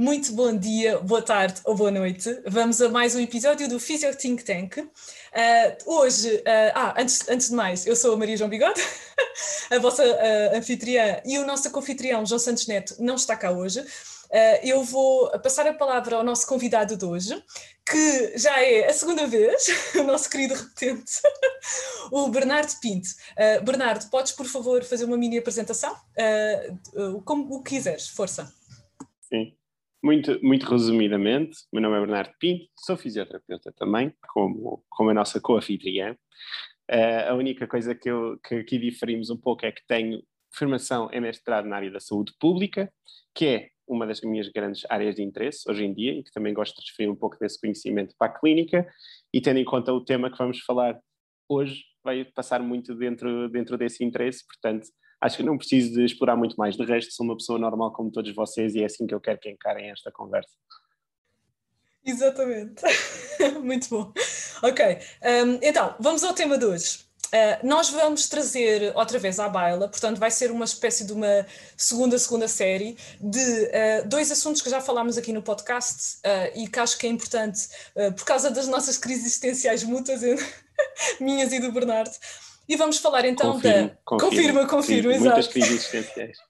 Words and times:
Muito 0.00 0.32
bom 0.32 0.56
dia, 0.56 1.00
boa 1.00 1.20
tarde 1.20 1.60
ou 1.64 1.74
boa 1.74 1.90
noite. 1.90 2.40
Vamos 2.46 2.80
a 2.80 2.88
mais 2.88 3.16
um 3.16 3.20
episódio 3.20 3.68
do 3.68 3.80
Physio 3.80 4.14
Think 4.16 4.44
Tank. 4.44 4.78
Uh, 4.78 4.88
hoje, 5.86 6.36
uh, 6.36 6.72
ah, 6.72 6.94
antes, 6.96 7.28
antes 7.28 7.48
de 7.48 7.56
mais, 7.56 7.84
eu 7.84 7.96
sou 7.96 8.14
a 8.14 8.16
Maria 8.16 8.36
João 8.36 8.48
Bigode, 8.48 8.80
a 9.68 9.78
vossa 9.80 10.04
uh, 10.04 10.56
anfitriã, 10.56 11.20
e 11.24 11.36
o 11.40 11.44
nosso 11.44 11.68
confitrião, 11.72 12.24
João 12.24 12.38
Santos 12.38 12.68
Neto, 12.68 12.94
não 13.00 13.16
está 13.16 13.36
cá 13.36 13.50
hoje. 13.50 13.84
eu 14.62 14.84
vou 14.84 15.36
passar 15.40 15.66
a 15.66 15.74
palavra 15.74 16.14
ao 16.14 16.22
nosso 16.22 16.46
convidado 16.46 16.96
de 16.96 17.04
hoje, 17.04 17.42
que 17.84 18.38
já 18.38 18.56
é 18.62 18.88
a 18.88 18.92
segunda 18.92 19.26
vez, 19.26 19.66
o 19.98 20.04
nosso 20.04 20.30
querido 20.30 20.54
repetente, 20.54 21.10
o 22.12 22.28
Bernardo 22.28 22.72
Pinto. 22.80 23.08
Bernardo, 23.64 24.08
podes, 24.10 24.30
por 24.30 24.46
favor, 24.46 24.84
fazer 24.84 25.06
uma 25.06 25.16
mini 25.16 25.38
apresentação? 25.38 25.92
como 27.24 27.52
o 27.52 27.64
quiseres, 27.64 28.06
força. 28.06 28.48
Sim. 29.28 29.58
Muito, 30.02 30.38
muito 30.44 30.64
resumidamente, 30.64 31.58
meu 31.72 31.82
nome 31.82 31.96
é 31.96 32.00
Bernardo 32.00 32.32
Pinto, 32.38 32.68
sou 32.76 32.96
fisioterapeuta 32.96 33.72
também, 33.72 34.14
como, 34.32 34.84
como 34.88 35.10
a 35.10 35.14
nossa 35.14 35.40
co-anfitriã. 35.40 36.16
Uh, 36.88 37.30
a 37.30 37.34
única 37.34 37.66
coisa 37.66 37.96
que, 37.96 38.08
eu, 38.08 38.38
que 38.38 38.54
aqui 38.54 38.78
diferimos 38.78 39.28
um 39.28 39.36
pouco 39.36 39.66
é 39.66 39.72
que 39.72 39.84
tenho 39.88 40.22
formação 40.54 41.10
em 41.12 41.20
mestrado 41.20 41.66
na 41.66 41.74
área 41.74 41.90
da 41.90 41.98
saúde 41.98 42.32
pública, 42.38 42.92
que 43.34 43.46
é 43.46 43.70
uma 43.88 44.06
das 44.06 44.20
minhas 44.20 44.48
grandes 44.48 44.84
áreas 44.88 45.16
de 45.16 45.22
interesse 45.22 45.68
hoje 45.68 45.84
em 45.84 45.92
dia, 45.92 46.12
e 46.12 46.22
que 46.22 46.30
também 46.30 46.54
gosto 46.54 46.76
de 46.76 46.82
transferir 46.82 47.10
um 47.10 47.16
pouco 47.16 47.36
desse 47.36 47.60
conhecimento 47.60 48.14
para 48.16 48.30
a 48.30 48.38
clínica, 48.38 48.86
e 49.34 49.40
tendo 49.40 49.58
em 49.58 49.64
conta 49.64 49.92
o 49.92 50.04
tema 50.04 50.30
que 50.30 50.38
vamos 50.38 50.60
falar 50.60 50.96
hoje, 51.48 51.82
vai 52.04 52.24
passar 52.24 52.62
muito 52.62 52.94
dentro, 52.94 53.48
dentro 53.48 53.76
desse 53.76 54.04
interesse, 54.04 54.46
portanto, 54.46 54.86
acho 55.20 55.36
que 55.36 55.42
não 55.42 55.58
preciso 55.58 55.94
de 55.94 56.04
explorar 56.04 56.36
muito 56.36 56.56
mais. 56.56 56.76
De 56.76 56.84
resto, 56.84 57.12
sou 57.12 57.24
uma 57.24 57.36
pessoa 57.36 57.58
normal 57.58 57.92
como 57.92 58.10
todos 58.10 58.34
vocês 58.34 58.74
e 58.74 58.82
é 58.82 58.86
assim 58.86 59.06
que 59.06 59.14
eu 59.14 59.20
quero 59.20 59.38
que 59.38 59.50
encarem 59.50 59.90
esta 59.90 60.10
conversa. 60.10 60.52
Exatamente. 62.04 62.82
muito 63.62 63.88
bom. 63.90 64.12
Ok, 64.62 64.98
um, 65.22 65.58
então, 65.62 65.94
vamos 65.98 66.24
ao 66.24 66.32
tema 66.32 66.56
de 66.56 66.64
hoje. 66.64 67.08
Uh, 67.28 67.66
nós 67.66 67.90
vamos 67.90 68.26
trazer 68.26 68.96
outra 68.96 69.18
vez 69.18 69.38
à 69.38 69.50
baila, 69.50 69.86
portanto, 69.86 70.18
vai 70.18 70.30
ser 70.30 70.50
uma 70.50 70.64
espécie 70.64 71.04
de 71.04 71.12
uma 71.12 71.46
segunda, 71.76 72.18
segunda 72.18 72.48
série 72.48 72.96
de 73.20 73.38
uh, 73.38 74.08
dois 74.08 74.30
assuntos 74.30 74.62
que 74.62 74.70
já 74.70 74.80
falámos 74.80 75.18
aqui 75.18 75.30
no 75.30 75.42
podcast 75.42 76.16
uh, 76.24 76.58
e 76.58 76.66
que 76.66 76.80
acho 76.80 76.96
que 76.96 77.06
é 77.06 77.10
importante, 77.10 77.68
por 78.16 78.24
causa 78.24 78.50
das 78.50 78.66
nossas 78.66 78.96
crises 78.96 79.26
existenciais 79.26 79.84
mútuas, 79.84 80.22
minhas 81.20 81.52
e 81.52 81.60
do 81.60 81.70
Bernardo, 81.70 82.16
e 82.68 82.76
vamos 82.76 82.98
falar 82.98 83.24
então 83.24 83.52
confirmo, 83.52 83.88
da. 83.88 83.96
Confirma, 84.04 84.66
confirma, 84.66 85.12
exato. 85.12 85.30
Muitas 85.30 85.48
crises 85.48 85.70
existenciais. 85.72 86.38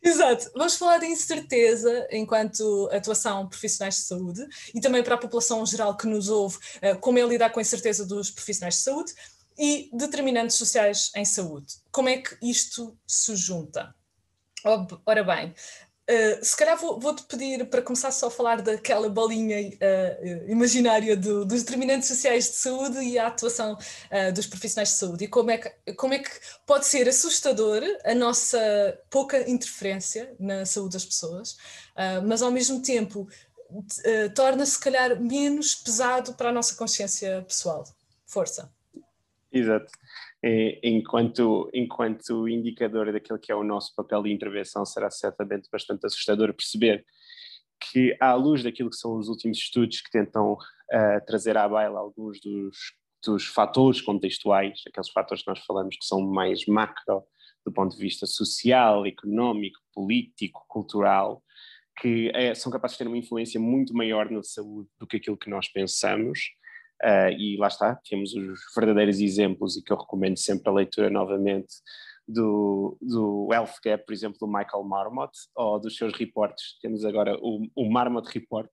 Exato. 0.00 0.50
Vamos 0.54 0.76
falar 0.76 0.98
de 0.98 1.06
incerteza 1.06 2.06
enquanto 2.12 2.88
atuação 2.92 3.48
profissionais 3.48 3.96
de 3.96 4.02
saúde 4.02 4.46
e 4.72 4.80
também 4.80 5.02
para 5.02 5.16
a 5.16 5.18
população 5.18 5.66
geral 5.66 5.96
que 5.96 6.06
nos 6.06 6.28
ouve, 6.28 6.56
eh, 6.80 6.94
como 6.94 7.18
é 7.18 7.22
lidar 7.22 7.50
com 7.50 7.58
a 7.58 7.62
incerteza 7.62 8.06
dos 8.06 8.30
profissionais 8.30 8.76
de 8.76 8.82
saúde 8.82 9.12
e 9.58 9.90
determinantes 9.92 10.56
sociais 10.56 11.10
em 11.16 11.24
saúde. 11.24 11.74
Como 11.90 12.08
é 12.08 12.18
que 12.18 12.38
isto 12.40 12.96
se 13.06 13.34
junta? 13.34 13.92
Ora 15.04 15.24
bem, 15.24 15.54
Uh, 16.08 16.42
se 16.42 16.56
calhar 16.56 16.74
vou-te 16.78 17.02
vou 17.02 17.14
pedir 17.14 17.66
para 17.66 17.82
começar 17.82 18.10
só 18.10 18.28
a 18.28 18.30
falar 18.30 18.62
daquela 18.62 19.10
bolinha 19.10 19.68
uh, 19.68 20.50
imaginária 20.50 21.14
do, 21.14 21.44
dos 21.44 21.62
determinantes 21.62 22.08
sociais 22.08 22.44
de 22.46 22.56
saúde 22.56 22.98
e 23.00 23.18
a 23.18 23.26
atuação 23.26 23.74
uh, 23.74 24.32
dos 24.32 24.46
profissionais 24.46 24.88
de 24.88 24.94
saúde 24.94 25.24
e 25.24 25.28
como 25.28 25.50
é, 25.50 25.58
que, 25.58 25.92
como 25.92 26.14
é 26.14 26.20
que 26.20 26.30
pode 26.66 26.86
ser 26.86 27.06
assustador 27.06 27.82
a 28.06 28.14
nossa 28.14 28.58
pouca 29.10 29.50
interferência 29.50 30.34
na 30.40 30.64
saúde 30.64 30.94
das 30.94 31.04
pessoas, 31.04 31.58
mas 32.26 32.40
ao 32.40 32.50
mesmo 32.50 32.80
tempo 32.80 33.28
torna-se, 34.34 34.72
se 34.72 34.80
calhar, 34.80 35.20
menos 35.20 35.74
pesado 35.74 36.32
para 36.34 36.48
a 36.48 36.52
nossa 36.52 36.74
consciência 36.74 37.42
pessoal. 37.46 37.84
Força. 38.26 38.72
Exato 39.52 39.92
enquanto, 40.42 41.68
enquanto 41.74 42.48
indicador 42.48 43.12
daquilo 43.12 43.38
que 43.38 43.50
é 43.50 43.54
o 43.54 43.64
nosso 43.64 43.94
papel 43.94 44.22
de 44.22 44.32
intervenção, 44.32 44.84
será 44.84 45.10
certamente 45.10 45.68
bastante 45.70 46.06
assustador 46.06 46.54
perceber 46.54 47.04
que, 47.80 48.16
à 48.20 48.34
luz 48.34 48.62
daquilo 48.62 48.90
que 48.90 48.96
são 48.96 49.16
os 49.16 49.28
últimos 49.28 49.58
estudos 49.58 50.00
que 50.00 50.10
tentam 50.10 50.52
uh, 50.52 51.26
trazer 51.26 51.56
à 51.56 51.68
baila 51.68 51.98
alguns 51.98 52.40
dos, 52.40 52.76
dos 53.24 53.46
fatores 53.46 54.00
contextuais, 54.00 54.82
aqueles 54.86 55.10
fatores 55.10 55.42
que 55.42 55.50
nós 55.50 55.60
falamos 55.60 55.96
que 55.96 56.04
são 56.04 56.20
mais 56.20 56.66
macro, 56.66 57.22
do 57.64 57.72
ponto 57.72 57.94
de 57.94 58.02
vista 58.02 58.26
social, 58.26 59.06
económico, 59.06 59.78
político, 59.92 60.64
cultural, 60.68 61.42
que 62.00 62.30
é, 62.34 62.54
são 62.54 62.70
capazes 62.70 62.96
de 62.96 63.04
ter 63.04 63.08
uma 63.08 63.18
influência 63.18 63.60
muito 63.60 63.92
maior 63.92 64.30
na 64.30 64.42
saúde 64.42 64.88
do 64.98 65.06
que 65.06 65.16
aquilo 65.16 65.36
que 65.36 65.50
nós 65.50 65.68
pensamos, 65.68 66.38
Uh, 67.02 67.30
e 67.38 67.56
lá 67.56 67.68
está, 67.68 67.94
temos 68.08 68.34
os 68.34 68.58
verdadeiros 68.74 69.20
exemplos 69.20 69.76
e 69.76 69.82
que 69.82 69.92
eu 69.92 69.96
recomendo 69.96 70.36
sempre 70.36 70.68
a 70.68 70.72
leitura 70.72 71.08
novamente 71.08 71.74
do, 72.26 72.98
do 73.00 73.48
Health 73.52 73.76
Gap, 73.84 74.04
por 74.04 74.12
exemplo, 74.12 74.38
do 74.38 74.46
Michael 74.46 74.84
Marmot, 74.84 75.32
ou 75.54 75.80
dos 75.80 75.96
seus 75.96 76.12
reportes. 76.12 76.78
Temos 76.82 77.04
agora 77.04 77.38
o, 77.40 77.66
o 77.74 77.90
Marmot 77.90 78.28
Report, 78.32 78.68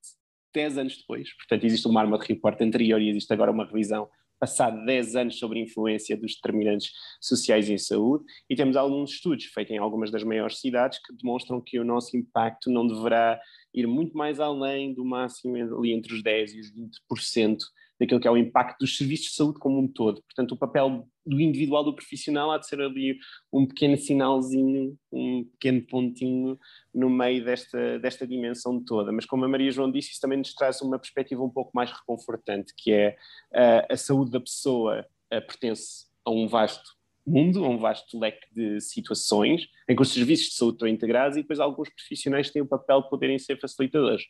10 0.54 0.78
anos 0.78 0.98
depois, 0.98 1.36
portanto 1.36 1.66
existe 1.66 1.88
o 1.88 1.92
Marmot 1.92 2.26
Report 2.26 2.60
anterior 2.62 3.02
e 3.02 3.10
existe 3.10 3.32
agora 3.32 3.52
uma 3.52 3.66
revisão 3.66 4.10
passado 4.40 4.84
10 4.86 5.16
anos 5.16 5.40
sobre 5.40 5.60
a 5.60 5.64
influência 5.64 6.18
dos 6.18 6.36
determinantes 6.36 6.92
sociais 7.22 7.70
em 7.70 7.78
saúde, 7.78 8.26
e 8.50 8.56
temos 8.56 8.76
alguns 8.76 9.12
estudos 9.12 9.46
feitos 9.46 9.74
em 9.74 9.78
algumas 9.78 10.12
das 10.12 10.24
maiores 10.24 10.60
cidades 10.60 11.00
que 11.00 11.16
demonstram 11.16 11.62
que 11.62 11.80
o 11.80 11.86
nosso 11.86 12.18
impacto 12.18 12.70
não 12.70 12.86
deverá 12.86 13.40
ir 13.74 13.88
muito 13.88 14.18
mais 14.18 14.40
além 14.40 14.94
do 14.94 15.06
máximo 15.06 15.56
ali 15.56 15.94
entre 15.94 16.14
os 16.14 16.22
10% 16.22 16.54
e 16.54 16.60
os 16.60 16.72
20% 16.72 17.58
daquilo 18.00 18.20
que 18.20 18.28
é 18.28 18.32
o 18.32 18.38
impacto 18.38 18.80
dos 18.80 18.98
serviços 18.98 19.28
de 19.28 19.36
saúde 19.36 19.60
como 19.60 19.80
um 19.80 19.88
todo. 19.88 20.22
Portanto, 20.24 20.52
o 20.52 20.58
papel 20.58 21.08
do 21.26 21.40
individual, 21.40 21.84
do 21.84 21.96
profissional, 21.96 22.52
há 22.52 22.58
de 22.58 22.68
ser 22.68 22.82
ali 22.82 23.18
um 23.52 23.66
pequeno 23.66 23.98
sinalzinho, 23.98 24.98
um 25.12 25.44
pequeno 25.44 25.82
pontinho 25.88 26.60
no 26.94 27.10
meio 27.10 27.44
desta, 27.44 28.00
desta 28.00 28.28
dimensão 28.28 28.84
toda. 28.84 29.12
Mas 29.12 29.26
como 29.26 29.46
a 29.46 29.48
Maria 29.48 29.72
João 29.72 29.92
disse, 29.92 30.12
isso 30.12 30.22
também 30.22 30.38
nos 30.38 30.54
traz 30.54 30.82
uma 30.82 31.00
perspectiva 31.00 31.44
um 31.44 31.50
pouco 31.50 31.72
mais 31.74 31.92
reconfortante, 31.92 32.74
que 32.78 32.92
é 32.92 33.16
uh, 33.54 33.94
a 33.94 33.98
saúde 33.98 34.32
da 34.32 34.40
pessoa 34.40 35.06
uh, 35.34 35.48
pertence 35.48 36.06
a 36.24 36.32
um 36.32 36.48
vasto 36.48 36.96
mundo, 37.26 37.64
um 37.64 37.78
vasto 37.78 38.20
leque 38.20 38.48
de 38.54 38.80
situações 38.82 39.68
em 39.90 39.96
que 39.96 40.02
os 40.02 40.12
serviços 40.12 40.50
de 40.50 40.56
saúde 40.56 40.76
estão 40.76 40.88
integrados 40.88 41.38
e 41.38 41.42
depois 41.42 41.60
alguns 41.60 41.90
profissionais 41.90 42.50
têm 42.50 42.62
o 42.62 42.68
papel 42.68 43.02
de 43.02 43.10
poderem 43.10 43.40
ser 43.40 43.60
facilitadores. 43.60 44.24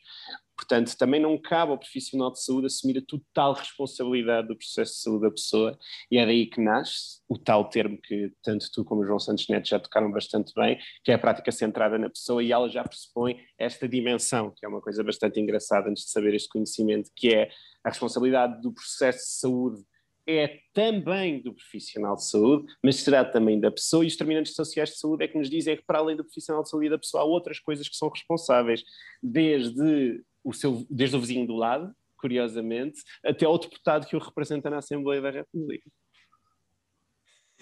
Portanto, 0.56 0.96
também 0.96 1.20
não 1.20 1.36
cabe 1.38 1.72
ao 1.72 1.78
profissional 1.78 2.32
de 2.32 2.42
saúde 2.42 2.66
assumir 2.66 2.98
a 2.98 3.02
total 3.06 3.52
responsabilidade 3.52 4.48
do 4.48 4.56
processo 4.56 4.94
de 4.94 5.00
saúde 5.00 5.22
da 5.22 5.30
pessoa 5.30 5.78
e 6.10 6.16
é 6.16 6.24
daí 6.24 6.46
que 6.46 6.60
nasce 6.60 7.20
o 7.28 7.36
tal 7.38 7.68
termo 7.68 7.98
que 8.00 8.32
tanto 8.42 8.66
tu 8.72 8.84
como 8.84 9.02
o 9.02 9.04
João 9.04 9.18
Santos 9.18 9.46
Neto 9.48 9.68
já 9.68 9.78
tocaram 9.78 10.10
bastante 10.10 10.52
bem, 10.54 10.78
que 11.04 11.10
é 11.10 11.14
a 11.14 11.18
prática 11.18 11.52
centrada 11.52 11.98
na 11.98 12.08
pessoa 12.08 12.42
e 12.42 12.52
ela 12.52 12.68
já 12.70 12.82
pressupõe 12.82 13.36
esta 13.58 13.86
dimensão, 13.86 14.50
que 14.56 14.64
é 14.64 14.68
uma 14.68 14.80
coisa 14.80 15.04
bastante 15.04 15.38
engraçada 15.38 15.90
antes 15.90 16.04
de 16.04 16.10
saber 16.10 16.34
este 16.34 16.48
conhecimento, 16.48 17.10
que 17.14 17.34
é 17.34 17.50
a 17.84 17.90
responsabilidade 17.90 18.60
do 18.62 18.72
processo 18.72 19.18
de 19.18 19.40
saúde 19.40 19.84
é 20.26 20.60
também 20.72 21.40
do 21.40 21.54
profissional 21.54 22.16
de 22.16 22.28
saúde, 22.28 22.66
mas 22.82 22.96
será 22.96 23.24
também 23.24 23.60
da 23.60 23.70
pessoa, 23.70 24.04
e 24.04 24.08
os 24.08 24.14
determinantes 24.14 24.54
sociais 24.54 24.90
de 24.90 24.98
saúde 24.98 25.24
é 25.24 25.28
que 25.28 25.38
nos 25.38 25.48
dizem 25.48 25.76
que 25.76 25.84
para 25.86 25.98
além 25.98 26.16
do 26.16 26.24
profissional 26.24 26.62
de 26.62 26.68
saúde 26.68 26.86
e 26.86 26.90
da 26.90 26.98
pessoa 26.98 27.22
há 27.22 27.26
outras 27.26 27.60
coisas 27.60 27.88
que 27.88 27.96
são 27.96 28.08
responsáveis, 28.08 28.82
desde 29.22 30.22
o, 30.42 30.52
seu, 30.52 30.86
desde 30.90 31.16
o 31.16 31.20
vizinho 31.20 31.46
do 31.46 31.54
lado, 31.54 31.94
curiosamente, 32.18 33.02
até 33.24 33.44
ao 33.44 33.58
deputado 33.58 34.06
que 34.06 34.16
o 34.16 34.18
representa 34.18 34.68
na 34.68 34.78
Assembleia 34.78 35.20
da 35.20 35.30
República. 35.30 35.88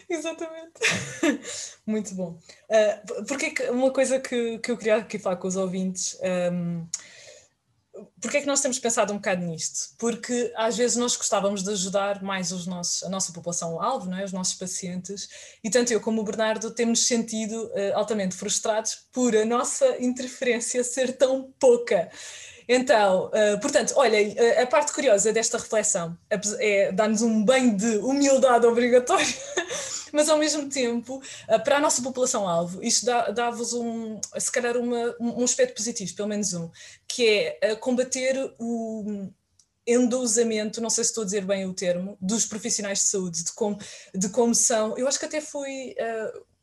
Exatamente. 0.09 0.81
Muito 1.87 2.15
bom. 2.15 2.39
Uh, 2.69 3.25
porque 3.27 3.71
uma 3.71 3.93
coisa 3.93 4.21
que, 4.21 4.59
que 4.59 4.71
eu 4.71 4.77
queria 4.77 4.97
aqui 4.97 5.19
falar 5.19 5.37
com 5.37 5.49
os 5.49 5.57
ouvintes. 5.57 6.19
Um, 6.53 6.87
Porquê 8.21 8.39
é 8.39 8.41
que 8.41 8.47
nós 8.47 8.61
temos 8.61 8.79
pensado 8.79 9.13
um 9.13 9.17
bocado 9.17 9.45
nisto? 9.45 9.95
Porque 9.99 10.53
às 10.57 10.77
vezes 10.77 10.97
nós 10.97 11.17
gostávamos 11.17 11.63
de 11.63 11.71
ajudar 11.71 12.23
mais 12.23 12.51
os 12.51 12.67
nossos, 12.67 13.03
a 13.05 13.09
nossa 13.09 13.33
população-alvo, 13.33 14.13
é? 14.15 14.25
os 14.25 14.33
nossos 14.33 14.55
pacientes, 14.55 15.29
e 15.63 15.71
tanto 15.71 15.93
eu 15.93 16.01
como 16.01 16.21
o 16.21 16.25
Bernardo 16.25 16.71
temos 16.71 17.07
sentido 17.07 17.67
uh, 17.67 17.95
altamente 17.95 18.35
frustrados 18.35 18.97
por 19.13 19.37
a 19.37 19.45
nossa 19.45 19.87
interferência 20.03 20.83
ser 20.83 21.17
tão 21.17 21.53
pouca. 21.59 22.11
Então, 22.69 23.27
uh, 23.27 23.61
portanto, 23.61 23.93
olhem, 23.97 24.33
uh, 24.33 24.63
a 24.63 24.67
parte 24.67 24.93
curiosa 24.93 25.33
desta 25.33 25.59
reflexão 25.59 26.17
é 26.59 26.93
dar-nos 26.93 27.23
um 27.23 27.45
banho 27.45 27.77
de 27.77 27.99
humildade 27.99 28.67
obrigatório, 28.67 29.35
mas 30.13 30.29
ao 30.29 30.39
mesmo 30.39 30.69
tempo, 30.69 31.17
uh, 31.49 31.63
para 31.63 31.77
a 31.77 31.81
nossa 31.81 32.03
população-alvo, 32.03 32.83
isto 32.83 33.07
dá-vos 33.35 33.73
um, 33.75 34.19
se 34.39 34.51
calhar 34.51 34.77
uma, 34.77 35.15
um 35.21 35.45
aspecto 35.45 35.75
positivo, 35.75 36.15
pelo 36.15 36.29
menos 36.29 36.53
um, 36.55 36.71
que 37.07 37.27
é 37.61 37.77
combater 37.77 38.53
o 38.59 39.29
endeusamento, 39.87 40.81
não 40.81 40.89
sei 40.89 41.05
se 41.05 41.11
estou 41.11 41.23
a 41.23 41.25
dizer 41.27 41.45
bem 41.45 41.67
o 41.67 41.75
termo, 41.75 42.17
dos 42.19 42.47
profissionais 42.47 43.01
de 43.01 43.05
saúde, 43.05 43.45
de 43.45 43.53
como, 43.53 43.79
de 44.15 44.29
como 44.31 44.55
são. 44.55 44.97
Eu 44.97 45.07
acho 45.07 45.19
que 45.19 45.27
até 45.27 45.43
fui 45.43 45.95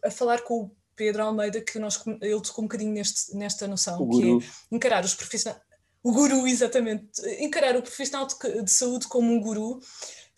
a 0.04 0.10
falar 0.10 0.42
com 0.42 0.62
o 0.62 0.72
Pedro 0.96 1.24
Almeida 1.24 1.62
que 1.62 1.78
nós, 1.78 2.02
ele 2.20 2.42
tocou 2.42 2.64
um 2.64 2.68
bocadinho 2.68 2.92
neste, 2.92 3.36
nesta 3.36 3.68
noção, 3.68 4.10
que 4.10 4.24
é 4.24 4.76
encarar 4.76 5.06
os 5.06 5.14
profissionais. 5.14 5.62
O 6.04 6.12
guru, 6.12 6.48
exatamente. 6.48 7.22
Encarar 7.40 7.76
o 7.76 7.82
profissional 7.82 8.26
de, 8.26 8.64
de 8.64 8.72
saúde 8.72 9.08
como 9.08 9.32
um 9.32 9.40
guru 9.40 9.80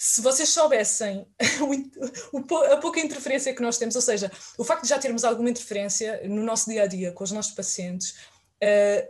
se 0.05 0.19
vocês 0.19 0.49
soubessem 0.49 1.25
a 2.71 2.77
pouca 2.77 2.99
interferência 2.99 3.53
que 3.53 3.61
nós 3.61 3.77
temos, 3.77 3.95
ou 3.95 4.01
seja, 4.01 4.29
o 4.57 4.63
facto 4.63 4.83
de 4.83 4.89
já 4.89 4.99
termos 4.99 5.23
alguma 5.23 5.49
interferência 5.49 6.21
no 6.27 6.43
nosso 6.43 6.69
dia 6.69 6.83
a 6.83 6.87
dia 6.87 7.13
com 7.13 7.23
os 7.23 7.31
nossos 7.31 7.53
pacientes, 7.53 8.15
é, 8.65 9.09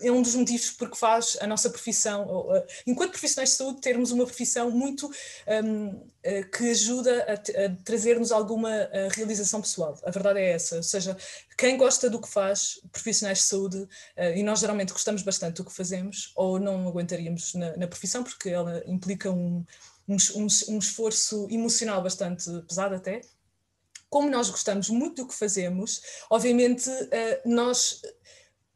é, 0.00 0.12
um 0.12 0.22
dos 0.22 0.36
motivos 0.36 0.70
porque 0.70 0.96
faz 0.96 1.36
a 1.40 1.46
nossa 1.46 1.68
profissão, 1.68 2.46
uh, 2.46 2.62
enquanto 2.86 3.10
profissionais 3.10 3.50
de 3.50 3.56
saúde, 3.56 3.80
termos 3.80 4.12
uma 4.12 4.24
profissão 4.24 4.70
muito 4.70 5.06
uh, 5.08 6.10
eh, 6.22 6.44
que 6.44 6.70
ajuda 6.70 7.24
a, 7.24 7.32
a 7.32 7.84
trazer-nos 7.84 8.30
alguma 8.30 8.70
realização 9.12 9.60
pessoal. 9.60 9.98
A 10.04 10.10
verdade 10.10 10.38
é 10.38 10.52
essa, 10.52 10.76
ou 10.76 10.82
seja, 10.84 11.16
quem 11.58 11.76
gosta 11.76 12.08
do 12.08 12.20
que 12.20 12.28
faz, 12.28 12.80
profissionais 12.92 13.38
de 13.38 13.44
saúde, 13.44 13.88
e 14.34 14.42
nós 14.42 14.60
geralmente 14.60 14.92
gostamos 14.92 15.22
bastante 15.22 15.56
do 15.56 15.64
que 15.64 15.72
fazemos, 15.72 16.32
ou 16.34 16.58
não 16.58 16.86
aguentaríamos 16.88 17.54
na, 17.54 17.76
na 17.76 17.86
profissão, 17.86 18.22
porque 18.24 18.50
ela 18.50 18.82
implica 18.86 19.30
um, 19.30 19.64
um, 20.08 20.16
um 20.68 20.78
esforço 20.78 21.46
emocional 21.50 22.02
bastante 22.02 22.50
pesado 22.68 22.96
até, 22.96 23.20
como 24.10 24.30
nós 24.30 24.50
gostamos 24.50 24.88
muito 24.88 25.22
do 25.22 25.28
que 25.28 25.34
fazemos, 25.34 26.02
obviamente 26.30 26.90
nós 27.44 28.00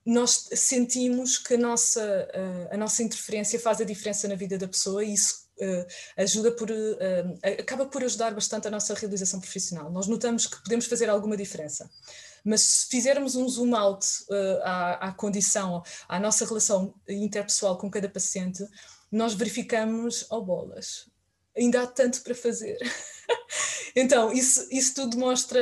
nós 0.04 0.48
sentimos 0.54 1.38
que 1.38 1.54
a 1.54 1.58
nossa, 1.58 2.28
a 2.70 2.76
nossa 2.76 3.02
interferência 3.02 3.60
faz 3.60 3.80
a 3.80 3.84
diferença 3.84 4.26
na 4.26 4.34
vida 4.34 4.56
da 4.56 4.66
pessoa 4.66 5.04
e 5.04 5.12
isso 5.12 5.50
uh, 5.60 5.86
ajuda 6.16 6.52
por, 6.52 6.70
uh, 6.70 7.38
acaba 7.60 7.86
por 7.86 8.02
ajudar 8.02 8.34
bastante 8.34 8.66
a 8.66 8.70
nossa 8.70 8.94
realização 8.94 9.40
profissional. 9.40 9.90
Nós 9.90 10.06
notamos 10.06 10.46
que 10.46 10.62
podemos 10.62 10.86
fazer 10.86 11.08
alguma 11.08 11.36
diferença. 11.36 11.88
Mas 12.44 12.62
se 12.62 12.88
fizermos 12.88 13.36
um 13.36 13.46
zoom 13.48 13.74
out 13.76 14.06
uh, 14.30 14.62
à, 14.62 15.08
à 15.08 15.12
condição, 15.12 15.82
à 16.08 16.18
nossa 16.18 16.44
relação 16.46 16.94
interpessoal 17.08 17.76
com 17.76 17.90
cada 17.90 18.08
paciente, 18.08 18.66
nós 19.12 19.34
verificamos, 19.34 20.26
oh 20.30 20.40
bolas, 20.40 21.10
ainda 21.56 21.82
há 21.82 21.86
tanto 21.86 22.22
para 22.22 22.34
fazer. 22.34 22.78
então, 23.94 24.32
isso, 24.32 24.66
isso 24.70 24.94
tudo 24.94 25.18
mostra 25.18 25.60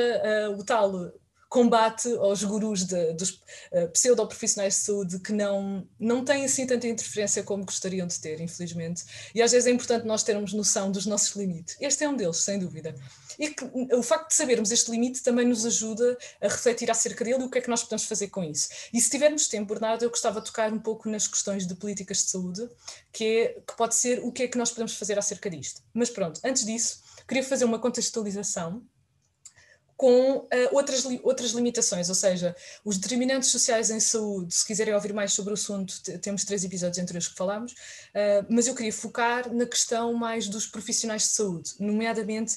o 0.57 0.63
tal 0.63 1.11
combate 1.49 2.07
aos 2.17 2.43
gurus 2.43 2.85
de, 2.85 3.13
dos 3.13 3.31
uh, 3.31 3.89
pseudo-profissionais 3.91 4.75
de 4.75 4.81
saúde 4.81 5.19
que 5.19 5.33
não, 5.33 5.87
não 5.99 6.23
têm 6.23 6.45
assim 6.45 6.65
tanta 6.67 6.87
interferência 6.87 7.41
como 7.41 7.65
gostariam 7.65 8.05
de 8.05 8.19
ter, 8.19 8.39
infelizmente. 8.39 9.03
E 9.33 9.41
às 9.41 9.51
vezes 9.51 9.65
é 9.65 9.71
importante 9.71 10.05
nós 10.05 10.21
termos 10.21 10.53
noção 10.53 10.91
dos 10.91 11.07
nossos 11.07 11.35
limites. 11.35 11.75
Este 11.81 12.03
é 12.03 12.09
um 12.09 12.15
deles, 12.15 12.37
sem 12.37 12.59
dúvida. 12.59 12.95
E 13.39 13.49
que, 13.49 13.65
o 13.95 14.03
facto 14.03 14.29
de 14.29 14.35
sabermos 14.35 14.71
este 14.71 14.91
limite 14.91 15.23
também 15.23 15.47
nos 15.47 15.65
ajuda 15.65 16.15
a 16.39 16.47
refletir 16.47 16.91
acerca 16.91 17.25
dele 17.25 17.41
e 17.41 17.45
o 17.45 17.49
que 17.49 17.57
é 17.57 17.61
que 17.61 17.69
nós 17.69 17.81
podemos 17.81 18.05
fazer 18.05 18.27
com 18.27 18.43
isso. 18.43 18.69
E 18.93 19.01
se 19.01 19.09
tivermos 19.09 19.47
tempo, 19.47 19.73
Bernardo, 19.73 20.03
eu 20.03 20.09
gostava 20.09 20.39
de 20.39 20.45
tocar 20.45 20.71
um 20.71 20.79
pouco 20.79 21.09
nas 21.09 21.27
questões 21.27 21.65
de 21.65 21.73
políticas 21.73 22.17
de 22.17 22.29
saúde, 22.29 22.69
que, 23.11 23.23
é, 23.25 23.47
que 23.67 23.75
pode 23.75 23.95
ser 23.95 24.19
o 24.23 24.31
que 24.31 24.43
é 24.43 24.47
que 24.47 24.57
nós 24.57 24.69
podemos 24.69 24.93
fazer 24.93 25.17
acerca 25.17 25.49
disto. 25.49 25.81
Mas 25.93 26.11
pronto, 26.11 26.39
antes 26.43 26.63
disso, 26.63 27.01
queria 27.27 27.43
fazer 27.43 27.65
uma 27.65 27.79
contextualização 27.79 28.83
com 29.99 30.37
uh, 30.37 30.47
outras, 30.71 31.03
li 31.03 31.19
outras 31.25 31.51
limitações, 31.51 32.07
ou 32.07 32.15
seja, 32.15 32.55
os 32.85 32.97
determinantes 32.97 33.49
sociais 33.49 33.89
em 33.89 33.99
saúde, 33.99 34.55
se 34.55 34.65
quiserem 34.65 34.93
ouvir 34.93 35.11
mais 35.11 35.33
sobre 35.33 35.51
o 35.51 35.55
assunto, 35.55 35.93
temos 36.21 36.45
três 36.45 36.63
episódios 36.63 36.97
entre 36.99 37.17
os 37.17 37.27
que 37.27 37.35
falamos, 37.35 37.73
uh, 37.73 38.45
mas 38.49 38.65
eu 38.65 38.73
queria 38.73 38.93
focar 38.93 39.53
na 39.53 39.65
questão 39.65 40.13
mais 40.13 40.47
dos 40.47 40.65
profissionais 40.65 41.23
de 41.23 41.27
saúde, 41.27 41.71
nomeadamente 41.81 42.55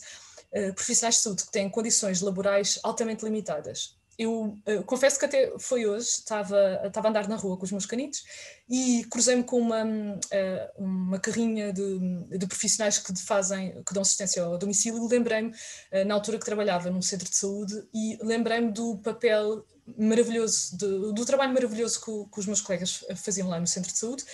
uh, 0.53 0.73
profissionais 0.73 1.17
de 1.17 1.23
saúde 1.23 1.44
que 1.44 1.50
têm 1.50 1.69
condições 1.69 2.21
laborais 2.21 2.79
altamente 2.85 3.25
limitadas 3.25 4.00
eu 4.22 4.58
uh, 4.66 4.82
confesso 4.84 5.19
que 5.19 5.24
até 5.24 5.52
foi 5.58 5.86
hoje, 5.86 6.06
estava, 6.06 6.80
estava 6.84 7.08
a 7.08 7.10
andar 7.10 7.28
na 7.28 7.36
rua 7.36 7.56
com 7.56 7.64
os 7.64 7.72
meus 7.72 7.86
canitos 7.86 8.24
e 8.69 9.04
cruzei-me 9.10 9.44
com 9.44 9.58
uma, 9.58 9.84
uh, 9.84 10.82
uma 10.82 11.19
carrinha 11.19 11.72
de, 11.72 11.98
de, 12.38 12.46
profissionais 12.46 12.98
que 12.98 13.14
fazem, 13.20 13.82
que 13.84 13.92
dão 13.92 14.02
assistência 14.02 14.42
ao 14.42 14.58
domicílio. 14.58 15.04
E 15.04 15.08
lembrei-me, 15.08 15.50
uh, 15.50 16.04
na 16.06 16.14
altura 16.14 16.38
que 16.38 16.44
trabalhava 16.44 16.90
num 16.90 17.02
centro 17.02 17.28
de 17.28 17.36
saúde, 17.36 17.74
e 17.94 18.19
lembrei-me 18.22 18.72
do 18.72 18.98
papel 18.98 19.64
maravilhoso, 19.98 20.76
de, 20.76 21.12
do 21.12 21.24
trabalho 21.26 21.52
maravilhoso 21.52 22.00
que, 22.00 22.30
que, 22.32 22.40
os 22.40 22.46
meus 22.46 22.60
colegas 22.60 23.04
faziam 23.16 23.48
lá 23.48 23.58
no 23.58 23.66
centro 23.66 23.92
de 23.92 23.98
saúde, 23.98 24.24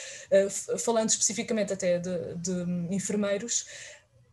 falando 0.79 1.09
especificamente 1.09 1.73
até 1.73 1.99
de, 1.99 2.35
de 2.35 2.95
enfermeiros, 2.95 3.65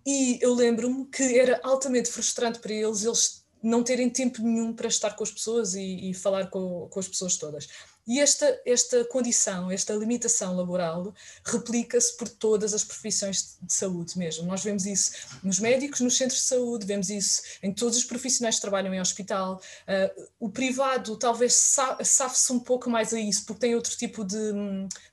e 0.06 0.38
eu 0.42 0.54
lembro-me 0.54 1.06
que 1.06 1.40
era 1.40 1.60
altamente 1.64 2.12
frustrante 2.12 2.60
para 2.60 2.72
eles, 2.72 3.04
eles 3.04 3.45
não 3.66 3.84
terem 3.84 4.10
tempo 4.10 4.44
nenhum 4.44 4.72
para 4.72 4.88
estar 4.88 5.16
com 5.16 5.24
as 5.24 5.32
pessoas 5.32 5.74
e, 5.74 6.12
e 6.12 6.14
falar 6.14 6.52
com, 6.52 6.88
com, 6.88 7.00
as 7.00 7.08
pessoas 7.08 7.36
todas. 7.36 7.68
E 8.08 8.20
esta, 8.20 8.62
esta 8.64 9.04
condição, 9.06 9.72
esta 9.72 9.92
limitação 9.96 10.56
laboral, 10.56 11.12
replica-se 11.44 12.16
por 12.16 12.30
todas 12.30 12.76
as 12.76 12.84
profissões 12.84 13.58
de 13.60 13.74
saúde 13.74 14.20
mesmo. 14.20 14.46
Nós 14.46 14.64
vemos 14.64 14.86
isso 14.86 15.12
nos 15.44 15.58
médicos, 15.58 16.02
nos 16.02 16.16
centros 16.16 16.42
de 16.42 16.46
saúde, 16.46 16.86
vemos 16.86 17.10
isso 17.10 17.42
em 17.64 17.74
todos 17.74 17.98
os 17.98 18.04
profissionais 18.04 18.56
que 18.56 18.62
trabalham 18.62 18.94
em 18.94 19.02
hospital. 19.02 19.60
Uh, 19.88 20.28
o 20.40 20.52
privado 20.52 21.18
talvez 21.18 21.56
safe-se 21.56 22.54
um 22.54 22.60
pouco 22.60 22.88
mais 22.88 23.12
a 23.16 23.20
isso, 23.20 23.44
porque 23.46 23.62
tem 23.62 23.74
outro 23.74 23.98
tipo 23.98 24.24
de, 24.24 24.38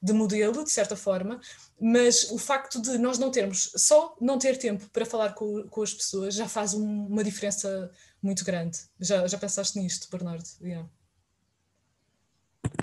de 0.02 0.12
modelo, 0.12 0.62
de 0.62 0.70
certa 0.70 0.94
forma, 0.94 1.40
mas 1.80 2.30
o 2.30 2.36
facto 2.36 2.80
de 2.82 2.98
nós 2.98 3.18
não 3.18 3.30
termos, 3.30 3.72
só 3.74 4.14
não 4.20 4.38
ter 4.38 4.58
tempo 4.58 4.86
para 4.90 5.06
falar 5.06 5.32
com, 5.32 5.66
com 5.68 5.82
as 5.82 5.94
pessoas 5.94 6.34
já 6.34 6.46
faz 6.46 6.74
um, 6.74 7.06
uma 7.06 7.24
diferença 7.24 7.90
muito 8.22 8.44
grande. 8.44 8.78
Já, 9.00 9.26
já 9.26 9.38
pensaste 9.38 9.78
nisto, 9.78 10.08
Bernardo? 10.10 10.44
Yeah. 10.60 10.88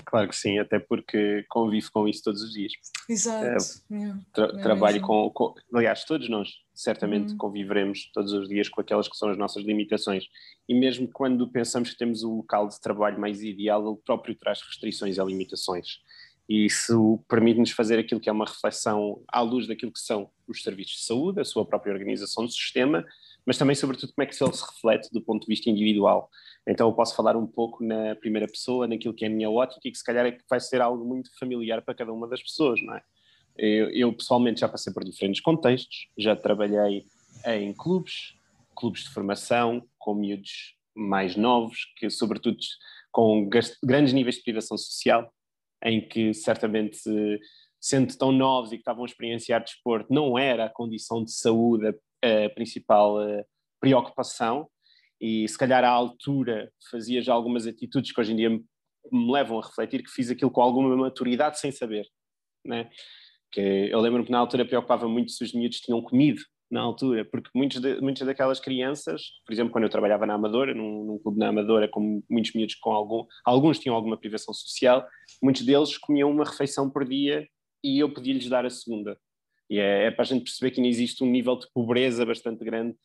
Claro 0.04 0.28
que 0.28 0.36
sim, 0.36 0.58
até 0.58 0.78
porque 0.78 1.44
convivo 1.48 1.90
com 1.92 2.06
isso 2.06 2.22
todos 2.22 2.42
os 2.42 2.52
dias. 2.52 2.72
Exato. 3.08 3.64
Yeah. 3.90 4.20
tra 4.32 4.46
é 4.46 4.62
trabalho 4.62 5.00
com, 5.00 5.30
com, 5.30 5.54
Aliás, 5.72 6.04
todos 6.04 6.28
nós 6.28 6.50
certamente 6.74 7.32
uhum. 7.32 7.38
conviveremos 7.38 8.10
todos 8.12 8.32
os 8.32 8.48
dias 8.48 8.68
com 8.68 8.80
aquelas 8.80 9.08
que 9.08 9.16
são 9.16 9.30
as 9.30 9.38
nossas 9.38 9.64
limitações. 9.64 10.24
E 10.68 10.74
mesmo 10.74 11.08
quando 11.08 11.48
pensamos 11.48 11.90
que 11.90 11.98
temos 11.98 12.22
o 12.22 12.36
local 12.36 12.68
de 12.68 12.80
trabalho 12.80 13.20
mais 13.20 13.42
ideal, 13.42 13.86
ele 13.86 14.00
próprio 14.04 14.34
traz 14.34 14.60
restrições 14.62 15.16
e 15.16 15.24
limitações. 15.24 16.00
E 16.48 16.66
isso 16.66 17.24
permite-nos 17.28 17.70
fazer 17.70 17.98
aquilo 17.98 18.20
que 18.20 18.28
é 18.28 18.32
uma 18.32 18.44
reflexão 18.44 19.22
à 19.28 19.40
luz 19.40 19.68
daquilo 19.68 19.92
que 19.92 20.00
são 20.00 20.28
os 20.48 20.62
serviços 20.64 20.94
de 20.94 21.04
saúde, 21.04 21.40
a 21.40 21.44
sua 21.44 21.64
própria 21.64 21.92
organização 21.92 22.44
do 22.44 22.50
sistema, 22.50 23.06
mas 23.46 23.58
também, 23.58 23.74
sobretudo, 23.74 24.12
como 24.12 24.22
é 24.22 24.26
que 24.26 24.42
ele 24.42 24.52
se 24.52 24.64
reflete 24.64 25.08
do 25.12 25.22
ponto 25.22 25.42
de 25.42 25.46
vista 25.48 25.70
individual. 25.70 26.30
Então, 26.66 26.88
eu 26.88 26.92
posso 26.92 27.14
falar 27.16 27.36
um 27.36 27.46
pouco 27.46 27.84
na 27.84 28.14
primeira 28.16 28.46
pessoa, 28.46 28.86
naquilo 28.86 29.14
que 29.14 29.24
é 29.24 29.28
a 29.28 29.30
minha 29.30 29.50
ótica, 29.50 29.80
e 29.84 29.90
que 29.90 29.98
se 29.98 30.04
calhar 30.04 30.26
é 30.26 30.32
que 30.32 30.44
vai 30.48 30.60
ser 30.60 30.80
algo 30.80 31.04
muito 31.04 31.30
familiar 31.38 31.82
para 31.82 31.94
cada 31.94 32.12
uma 32.12 32.28
das 32.28 32.42
pessoas, 32.42 32.80
não 32.82 32.94
é? 32.94 33.02
Eu, 33.56 33.90
eu 33.90 34.12
pessoalmente 34.12 34.60
já 34.60 34.68
passei 34.68 34.92
por 34.92 35.04
diferentes 35.04 35.40
contextos, 35.40 36.08
já 36.16 36.34
trabalhei 36.36 37.04
em 37.46 37.72
clubes, 37.72 38.34
clubes 38.74 39.04
de 39.04 39.10
formação, 39.10 39.82
com 39.98 40.14
miúdos 40.14 40.76
mais 40.94 41.36
novos, 41.36 41.86
que 41.96 42.08
sobretudo 42.08 42.58
com 43.10 43.48
grandes 43.82 44.12
níveis 44.12 44.36
de 44.36 44.42
privação 44.42 44.78
social, 44.78 45.32
em 45.84 46.00
que 46.00 46.32
certamente 46.32 47.00
sendo 47.80 48.16
tão 48.16 48.30
novos 48.30 48.70
e 48.70 48.76
que 48.76 48.82
estavam 48.82 49.04
a 49.04 49.06
experienciar 49.06 49.64
desporto, 49.64 50.12
não 50.12 50.38
era 50.38 50.66
a 50.66 50.70
condição 50.70 51.24
de 51.24 51.32
saúde 51.32 51.94
a 52.22 52.50
principal 52.50 53.16
uh, 53.16 53.44
preocupação 53.80 54.68
e 55.20 55.46
se 55.48 55.58
calhar 55.58 55.84
à 55.84 55.88
altura 55.88 56.72
fazia 56.90 57.20
já 57.20 57.32
algumas 57.32 57.66
atitudes 57.66 58.12
que 58.12 58.20
hoje 58.20 58.32
em 58.32 58.36
dia 58.36 58.50
me, 58.50 58.64
levam 59.12 59.58
a 59.58 59.66
refletir 59.66 60.02
que 60.02 60.10
fiz 60.10 60.30
aquilo 60.30 60.50
com 60.50 60.60
alguma 60.60 60.96
maturidade 60.96 61.58
sem 61.58 61.70
saber, 61.70 62.06
né? 62.64 62.90
que 63.52 63.60
eu 63.60 64.00
lembro 64.00 64.24
que 64.24 64.30
na 64.30 64.38
altura 64.38 64.64
preocupava 64.64 65.08
muito 65.08 65.32
se 65.32 65.42
os 65.42 65.52
miúdos 65.52 65.80
tinham 65.80 66.00
comido 66.02 66.40
na 66.70 66.80
altura, 66.80 67.24
porque 67.24 67.50
muitos 67.54 67.80
de, 67.80 68.00
muitas 68.00 68.24
daquelas 68.24 68.60
crianças, 68.60 69.22
por 69.44 69.52
exemplo, 69.52 69.72
quando 69.72 69.84
eu 69.84 69.90
trabalhava 69.90 70.24
na 70.24 70.34
Amadora, 70.34 70.72
num, 70.72 71.04
num 71.04 71.18
clube 71.18 71.38
na 71.38 71.48
Amadora, 71.48 71.88
com 71.88 72.22
muitos 72.30 72.52
miúdos 72.54 72.76
com 72.76 72.92
algum, 72.92 73.26
alguns 73.44 73.80
tinham 73.80 73.96
alguma 73.96 74.16
privação 74.16 74.54
social, 74.54 75.04
muitos 75.42 75.62
deles 75.62 75.98
comiam 75.98 76.30
uma 76.30 76.44
refeição 76.44 76.88
por 76.88 77.04
dia 77.04 77.44
e 77.82 77.98
eu 77.98 78.12
podia-lhes 78.12 78.48
dar 78.48 78.64
a 78.64 78.70
segunda. 78.70 79.18
E 79.70 79.78
é, 79.78 80.06
é, 80.06 80.10
para 80.10 80.24
a 80.24 80.26
gente 80.26 80.42
perceber 80.42 80.72
que 80.72 80.80
ainda 80.80 80.90
existe 80.90 81.22
um 81.22 81.30
nível 81.30 81.56
de 81.56 81.66
pobreza 81.72 82.26
bastante 82.26 82.64
grande 82.64 82.96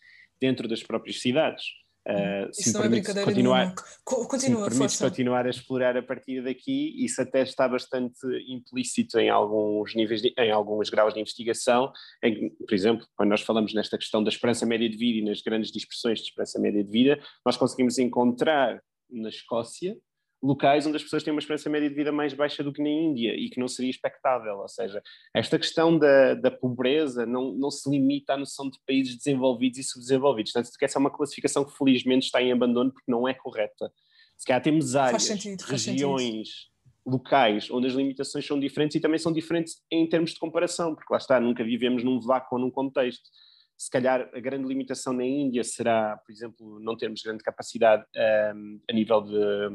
dentro 0.42 0.68
das 0.68 0.82
próprias 0.82 1.22
cidades. 1.22 1.64
Uh, 2.08 2.50
isso 2.52 2.74
não 2.74 2.84
é 2.84 2.90
brincadeira 2.90 3.26
continuar, 3.26 3.60
nenhuma. 3.66 4.28
Continua, 4.28 4.70
se 4.70 4.78
força. 4.78 5.10
continuar 5.10 5.48
a 5.48 5.50
explorar 5.50 5.98
a 5.98 6.04
partir 6.04 6.44
daqui, 6.44 6.94
isso 7.04 7.20
até 7.20 7.42
está 7.42 7.68
bastante 7.68 8.20
implícito 8.48 9.18
em 9.18 9.28
alguns 9.28 9.96
níveis, 9.96 10.22
de, 10.22 10.32
em 10.38 10.52
alguns 10.52 10.92
graus 10.92 11.16
de 11.16 11.20
investigação, 11.20 11.92
em, 12.24 12.50
por 12.50 12.76
exemplo, 12.76 13.08
quando 13.16 13.30
nós 13.30 13.42
falamos 13.42 13.74
nesta 13.74 13.98
questão 13.98 14.24
da 14.24 14.30
esperança 14.30 14.68
média 14.68 14.88
de 14.88 14.96
vida 14.96 15.18
e 15.18 15.24
nas 15.24 15.42
grandes 15.42 15.72
dispersões 15.72 16.20
de 16.20 16.26
esperança 16.26 16.60
média 16.60 16.84
de 16.84 16.92
vida, 16.92 17.20
nós 17.44 17.58
conseguimos 17.58 17.98
encontrar 17.98 18.80
na 19.10 19.30
Escócia 19.30 19.98
locais 20.42 20.86
onde 20.86 20.98
as 20.98 21.04
pessoas 21.04 21.24
têm 21.24 21.34
uma 21.34 21.40
esperança 21.40 21.70
média 21.70 21.90
de 21.90 21.96
vida 21.96 22.12
mais 22.12 22.34
baixa 22.34 22.64
do 22.64 22.72
que 22.72 22.82
na 22.82 22.90
Índia 22.90 23.34
e 23.36 23.50
que 23.50 23.60
não 23.60 23.68
seria 23.68 23.90
expectável. 23.90 24.58
Ou 24.58 24.68
seja, 24.68 25.02
esta 25.34 25.58
questão 25.58 25.98
da, 25.98 26.34
da 26.36 26.52
pobreza 26.52 27.26
não, 27.26 27.52
não 27.54 27.72
se 27.72 27.90
limita 27.90 28.34
à 28.34 28.38
noção 28.38 28.70
de 28.70 28.78
países 28.86 29.18
desenvolvidos 29.18 29.80
e 29.80 29.84
subdesenvolvidos. 29.84 30.52
Portanto, 30.52 30.74
essa 30.82 30.98
é 30.98 31.02
uma 31.02 31.12
classificação 31.12 31.66
que 31.66 31.76
felizmente 31.76 32.26
está 32.26 32.42
em 32.42 32.52
abandono 32.52 32.92
porque 32.92 33.12
não 33.12 33.28
é 33.28 33.34
correta. 33.34 33.92
Se 34.38 34.46
calhar 34.46 34.62
temos 34.62 34.96
áreas, 34.96 35.24
sentido, 35.24 35.62
regiões, 35.62 36.70
locais 37.06 37.70
onde 37.72 37.88
as 37.88 37.94
limitações 37.94 38.46
são 38.46 38.60
diferentes 38.60 38.96
e 38.96 39.00
também 39.00 39.20
são 39.20 39.32
diferentes 39.32 39.82
em 39.92 40.08
termos 40.08 40.32
de 40.32 40.40
comparação, 40.40 40.94
porque 40.94 41.12
lá 41.12 41.18
está, 41.18 41.40
nunca 41.40 41.64
vivemos 41.64 42.04
num 42.04 42.20
vácuo 42.20 42.56
ou 42.56 42.62
num 42.62 42.72
contexto. 42.72 43.30
Se 43.78 43.90
calhar 43.90 44.30
a 44.34 44.40
grande 44.40 44.68
limitação 44.68 45.14
na 45.14 45.26
Índia 45.26 45.64
será, 45.64 46.18
por 46.26 46.32
exemplo, 46.32 46.80
não 46.80 46.96
termos 46.96 47.22
grande 47.22 47.44
capacidade 47.44 48.06
um, 48.56 48.80
a 48.90 48.94
nível 48.94 49.22
de, 49.22 49.70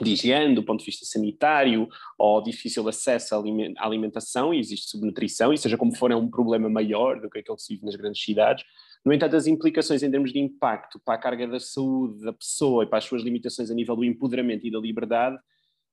de 0.00 0.12
higiene, 0.12 0.54
do 0.54 0.62
ponto 0.62 0.80
de 0.80 0.86
vista 0.86 1.04
sanitário, 1.04 1.88
ou 2.18 2.42
difícil 2.42 2.88
acesso 2.88 3.34
à 3.34 3.84
alimentação, 3.84 4.54
e 4.54 4.58
existe 4.58 4.88
subnutrição, 4.88 5.52
e 5.52 5.58
seja 5.58 5.76
como 5.76 5.94
for, 5.94 6.10
é 6.10 6.16
um 6.16 6.30
problema 6.30 6.68
maior 6.68 7.20
do 7.20 7.28
que 7.28 7.40
aquele 7.40 7.56
que 7.56 7.62
se 7.62 7.74
vive 7.74 7.84
nas 7.84 7.96
grandes 7.96 8.22
cidades. 8.22 8.64
No 9.04 9.12
entanto, 9.12 9.36
as 9.36 9.46
implicações 9.46 10.02
em 10.02 10.10
termos 10.10 10.32
de 10.32 10.38
impacto 10.38 11.00
para 11.04 11.14
a 11.14 11.18
carga 11.18 11.46
da 11.46 11.58
saúde 11.58 12.24
da 12.24 12.32
pessoa 12.32 12.84
e 12.84 12.86
para 12.86 12.98
as 12.98 13.04
suas 13.04 13.22
limitações 13.22 13.70
a 13.70 13.74
nível 13.74 13.96
do 13.96 14.04
empoderamento 14.04 14.66
e 14.66 14.70
da 14.70 14.78
liberdade 14.78 15.36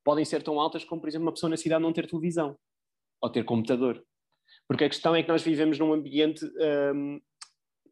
podem 0.04 0.24
ser 0.24 0.44
tão 0.44 0.60
altas 0.60 0.84
como, 0.84 1.02
por 1.02 1.10
exemplo, 1.10 1.26
uma 1.26 1.34
pessoa 1.34 1.50
na 1.50 1.58
cidade 1.58 1.82
não 1.82 1.92
ter 1.92 2.08
televisão 2.08 2.56
ou 3.22 3.30
ter 3.30 3.44
computador. 3.44 4.04
Porque 4.68 4.84
a 4.84 4.90
questão 4.90 5.16
é 5.16 5.24
que 5.24 5.30
nós 5.30 5.44
vivemos 5.44 5.78
num 5.80 5.92
ambiente. 5.92 6.46
Um, 6.46 7.20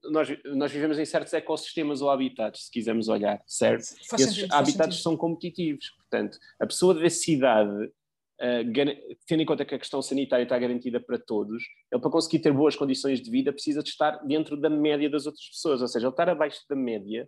nós, 0.05 0.29
nós, 0.45 0.71
vivemos 0.71 0.97
em 0.99 1.05
certos 1.05 1.33
ecossistemas 1.33 2.01
ou 2.01 2.09
habitats, 2.09 2.65
se 2.65 2.71
quisermos 2.71 3.07
olhar, 3.07 3.41
certo? 3.45 3.85
Faz 4.09 4.21
Esses 4.21 4.35
sentido, 4.35 4.53
habitats 4.53 5.01
são 5.01 5.15
competitivos. 5.17 5.89
Portanto, 5.91 6.37
a 6.59 6.65
pessoa 6.65 6.93
da 6.93 7.09
cidade, 7.09 7.85
uh, 7.85 9.17
tendo 9.25 9.41
em 9.41 9.45
conta 9.45 9.65
que 9.65 9.75
a 9.75 9.79
questão 9.79 10.01
sanitária 10.01 10.43
está 10.43 10.57
garantida 10.57 10.99
para 10.99 11.17
todos, 11.17 11.63
ele 11.91 12.01
para 12.01 12.11
conseguir 12.11 12.39
ter 12.39 12.51
boas 12.51 12.75
condições 12.75 13.21
de 13.21 13.29
vida 13.29 13.51
precisa 13.51 13.83
de 13.83 13.89
estar 13.89 14.17
dentro 14.25 14.55
da 14.55 14.69
média 14.69 15.09
das 15.09 15.25
outras 15.25 15.47
pessoas. 15.49 15.81
Ou 15.81 15.87
seja, 15.87 16.05
ele 16.05 16.13
estar 16.13 16.29
abaixo 16.29 16.61
da 16.69 16.75
média 16.75 17.27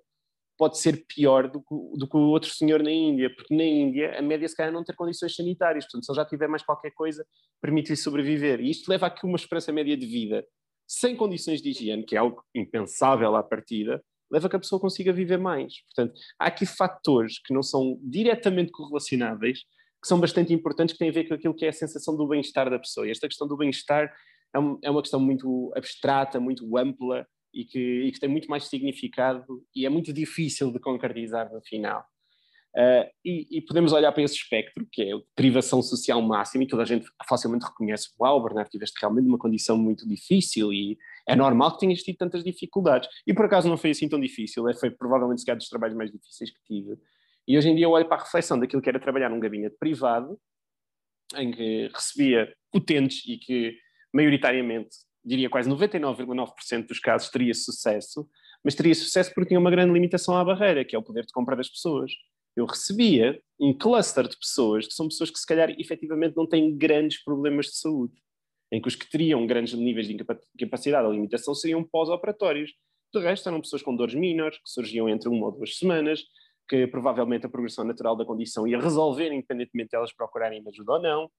pode 0.59 0.77
ser 0.77 1.05
pior 1.07 1.49
do 1.49 1.61
que, 1.61 1.97
do 1.97 2.05
que 2.05 2.17
o 2.17 2.31
outro 2.31 2.49
senhor 2.49 2.83
na 2.83 2.91
Índia, 2.91 3.33
porque 3.33 3.55
na 3.55 3.63
Índia 3.63 4.19
a 4.19 4.21
média 4.21 4.45
se 4.45 4.55
calhar 4.55 4.73
não 4.73 4.83
ter 4.83 4.93
condições 4.93 5.33
sanitárias, 5.33 5.85
portanto 5.85 6.03
se 6.03 6.11
ele 6.11 6.17
já 6.17 6.25
tiver 6.25 6.49
mais 6.49 6.61
qualquer 6.61 6.91
coisa, 6.91 7.25
permite-lhe 7.61 7.95
sobreviver. 7.95 8.59
E 8.59 8.69
isto 8.69 8.89
leva 8.89 9.07
a 9.07 9.09
que 9.09 9.25
uma 9.25 9.37
esperança 9.37 9.71
média 9.71 9.95
de 9.95 10.05
vida 10.05 10.45
sem 10.89 11.15
condições 11.15 11.61
de 11.61 11.69
higiene, 11.69 12.03
que 12.03 12.15
é 12.15 12.19
algo 12.19 12.43
impensável 12.55 13.35
à 13.35 13.43
partida, 13.43 14.03
leva 14.31 14.47
a 14.47 14.49
que 14.49 14.55
a 14.55 14.59
pessoa 14.59 14.81
consiga 14.81 15.13
viver 15.13 15.37
mais. 15.37 15.81
Portanto, 15.83 16.19
há 16.39 16.47
aqui 16.47 16.65
fatores 16.65 17.39
que 17.39 17.53
não 17.53 17.61
são 17.61 17.99
diretamente 18.01 18.71
correlacionáveis, 18.71 19.59
que 20.01 20.07
são 20.07 20.19
bastante 20.19 20.51
importantes, 20.51 20.93
que 20.93 20.99
têm 20.99 21.09
a 21.09 21.13
ver 21.13 21.27
com 21.27 21.35
aquilo 21.35 21.53
que 21.53 21.65
é 21.65 21.69
a 21.69 21.73
sensação 21.73 22.15
do 22.15 22.27
bem-estar 22.27 22.69
da 22.69 22.79
pessoa. 22.79 23.07
E 23.07 23.11
esta 23.11 23.27
questão 23.27 23.47
do 23.47 23.55
bem-estar 23.55 24.05
é, 24.05 24.59
é 24.83 24.89
uma 24.89 25.01
questão 25.01 25.19
muito 25.19 25.71
abstrata, 25.75 26.39
muito 26.39 26.75
ampla, 26.75 27.27
e 27.53 27.65
que, 27.65 28.03
e 28.03 28.11
que 28.11 28.19
tem 28.19 28.29
muito 28.29 28.47
mais 28.47 28.65
significado 28.65 29.63
e 29.75 29.85
é 29.85 29.89
muito 29.89 30.13
difícil 30.13 30.71
de 30.71 30.79
concretizar 30.79 31.51
no 31.51 31.61
final. 31.61 32.03
Uh, 32.75 33.09
e, 33.25 33.57
e, 33.57 33.61
podemos 33.61 33.91
olhar 33.93 34.11
para 34.11 34.21
esse 34.21 34.35
espectro, 34.35 34.87
que 34.91 35.01
é 35.01 35.13
a 35.13 35.19
privação 35.35 35.81
social 35.81 36.21
máxima, 36.21 36.63
e 36.63 36.67
toda 36.67 36.83
a 36.83 36.85
gente 36.85 37.07
facilmente 37.27 37.65
reconhece: 37.65 38.09
Uau, 38.19 38.43
Bernardo, 38.43 38.69
tiveste 38.69 38.99
realmente 39.01 39.27
uma 39.27 39.39
condição 39.39 39.75
muito 39.75 40.07
difícil 40.07 40.71
e 40.71 40.97
é 41.27 41.35
normal 41.35 41.73
que 41.73 41.79
tenhas 41.79 42.03
tido 42.03 42.17
tantas 42.17 42.43
dificuldades. 42.43 43.09
E 43.25 43.33
por 43.33 43.45
acaso 43.45 43.67
não 43.67 43.77
foi 43.77 43.89
assim 43.89 44.07
tão 44.07 44.19
difícil, 44.19 44.69
é, 44.69 44.73
foi 44.75 44.91
provavelmente 44.91 45.41
se 45.41 45.55
dos 45.55 45.67
trabalhos 45.67 45.97
mais 45.97 46.11
difíceis 46.11 46.51
que 46.51 46.63
tive. 46.63 46.97
E 47.47 47.57
hoje 47.57 47.69
em 47.69 47.75
dia 47.75 47.85
eu 47.85 47.91
olho 47.91 48.07
para 48.07 48.21
a 48.21 48.23
reflexão 48.23 48.59
daquilo 48.59 48.81
que 48.81 48.89
era 48.89 48.99
trabalhar 48.99 49.29
num 49.29 49.39
gabinete 49.39 49.75
privado, 49.79 50.39
em 51.35 51.51
que 51.51 51.89
recebia 51.93 52.53
utentes 52.73 53.23
e 53.27 53.37
que 53.37 53.75
maioritariamente 54.13 54.89
diria 55.25 55.49
quase 55.49 55.69
99,9% 55.69 56.87
dos 56.87 56.99
casos 56.99 57.29
teria 57.29 57.53
sucesso, 57.53 58.29
mas 58.63 58.75
teria 58.75 58.93
sucesso 58.93 59.33
porque 59.33 59.49
tinha 59.49 59.59
uma 59.59 59.71
grande 59.71 59.91
limitação 59.91 60.37
à 60.37 60.43
barreira, 60.43 60.85
que 60.85 60.95
é 60.95 60.99
o 60.99 61.03
poder 61.03 61.25
de 61.25 61.33
compra 61.33 61.55
das 61.55 61.69
pessoas. 61.69 62.11
Eu 62.59 62.65
recebia 62.65 63.41
um 63.59 63.73
cluster 63.73 64.27
de 64.27 64.37
pessoas 64.37 64.87
que 64.87 64.93
são 64.93 65.07
pessoas 65.07 65.29
que 65.29 65.39
se 65.39 65.45
calhar 65.45 65.69
efetivamente 65.79 66.35
não 66.35 66.47
têm 66.47 66.75
grandes 66.75 67.23
problemas 67.23 67.67
de 67.67 67.75
saúde, 67.77 68.13
em 68.71 68.81
que 68.81 68.87
os 68.87 68.95
que 68.95 69.09
teriam 69.09 69.45
grandes 69.47 69.73
níveis 69.73 70.07
de 70.07 70.13
incapacidade 70.13 71.07
ou 71.07 71.13
limitação 71.13 71.55
seriam 71.55 71.83
pós-operatórios. 71.83 72.71
De 73.13 73.19
resto, 73.21 73.49
eram 73.49 73.61
pessoas 73.61 73.81
com 73.81 73.95
dores 73.95 74.13
menores, 74.13 74.57
que 74.57 74.69
surgiam 74.69 75.09
entre 75.09 75.29
uma 75.29 75.47
ou 75.47 75.51
duas 75.51 75.77
semanas, 75.77 76.23
que 76.67 76.85
provavelmente 76.85 77.45
a 77.45 77.49
progressão 77.49 77.83
natural 77.83 78.15
da 78.15 78.25
condição 78.25 78.67
ia 78.67 78.79
resolver, 78.79 79.31
independentemente 79.31 79.89
de 79.89 79.95
elas 79.95 80.13
procurarem 80.13 80.63
ajuda 80.67 80.93
ou 80.93 81.01
não 81.01 81.31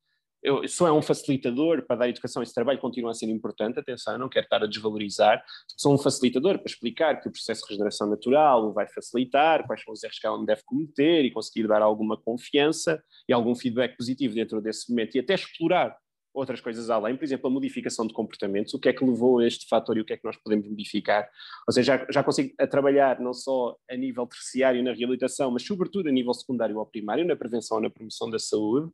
eu 0.42 0.66
sou 0.68 0.87
é 0.87 0.92
um 0.92 1.02
facilitador 1.02 1.82
para 1.87 1.97
dar 1.97 2.09
educação, 2.09 2.42
esse 2.42 2.54
trabalho 2.54 2.78
continua 2.78 3.11
a 3.11 3.14
ser 3.14 3.26
importante, 3.26 3.78
atenção, 3.78 4.16
não 4.18 4.28
quero 4.28 4.44
estar 4.44 4.62
a 4.62 4.66
desvalorizar, 4.66 5.42
sou 5.76 5.94
um 5.94 5.99
facilitador 5.99 6.59
para 6.59 6.70
explicar 6.70 7.20
que 7.20 7.28
o 7.28 7.32
processo 7.32 7.62
de 7.62 7.68
regeneração 7.68 8.09
natural 8.09 8.73
vai 8.73 8.87
facilitar, 8.88 9.66
quais 9.66 9.82
são 9.82 9.92
os 9.92 10.02
erros 10.02 10.18
que 10.18 10.26
ela 10.26 10.44
deve 10.44 10.62
cometer 10.64 11.25
e 11.25 11.30
conseguir 11.30 11.68
dar 11.68 11.82
alguma 11.82 12.16
confiança 12.16 13.02
e 13.28 13.32
algum 13.32 13.54
feedback 13.54 13.97
positivo 13.97 14.35
dentro 14.35 14.61
desse 14.61 14.90
momento 14.90 15.16
e 15.16 15.20
até 15.20 15.35
explorar 15.35 15.97
outras 16.32 16.61
coisas 16.61 16.88
além, 16.90 17.16
por 17.16 17.25
exemplo, 17.25 17.49
a 17.49 17.50
modificação 17.50 18.06
de 18.06 18.14
comportamentos, 18.14 18.73
o 18.73 18.78
que 18.78 18.88
é 18.88 18.92
que 18.92 19.04
levou 19.04 19.40
a 19.40 19.47
este 19.47 19.66
fator 19.68 19.97
e 19.97 20.00
o 20.00 20.04
que 20.04 20.12
é 20.12 20.16
que 20.16 20.25
nós 20.25 20.37
podemos 20.37 20.68
modificar. 20.68 21.28
Ou 21.66 21.75
seja, 21.75 21.99
já, 21.99 22.06
já 22.11 22.23
consigo 22.23 22.54
trabalhar 22.70 23.18
não 23.20 23.35
só 23.35 23.76
a 23.90 23.97
nível 23.97 24.26
terciário 24.26 24.82
na 24.82 24.92
reabilitação, 24.92 25.50
mas 25.50 25.64
sobretudo 25.64 26.09
a 26.09 26.12
nível 26.12 26.32
secundário 26.32 26.78
ou 26.78 26.87
primário, 26.87 27.26
na 27.26 27.37
prevenção 27.37 27.78
ou 27.78 27.82
na 27.82 27.90
promoção 27.90 28.30
da 28.30 28.38
saúde, 28.38 28.90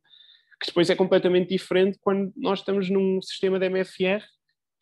que 0.59 0.67
depois 0.67 0.89
é 0.89 0.95
completamente 0.95 1.49
diferente 1.49 1.97
quando 2.01 2.31
nós 2.35 2.59
estamos 2.59 2.89
num 2.89 3.21
sistema 3.21 3.59
de 3.59 3.69
MFR, 3.69 4.23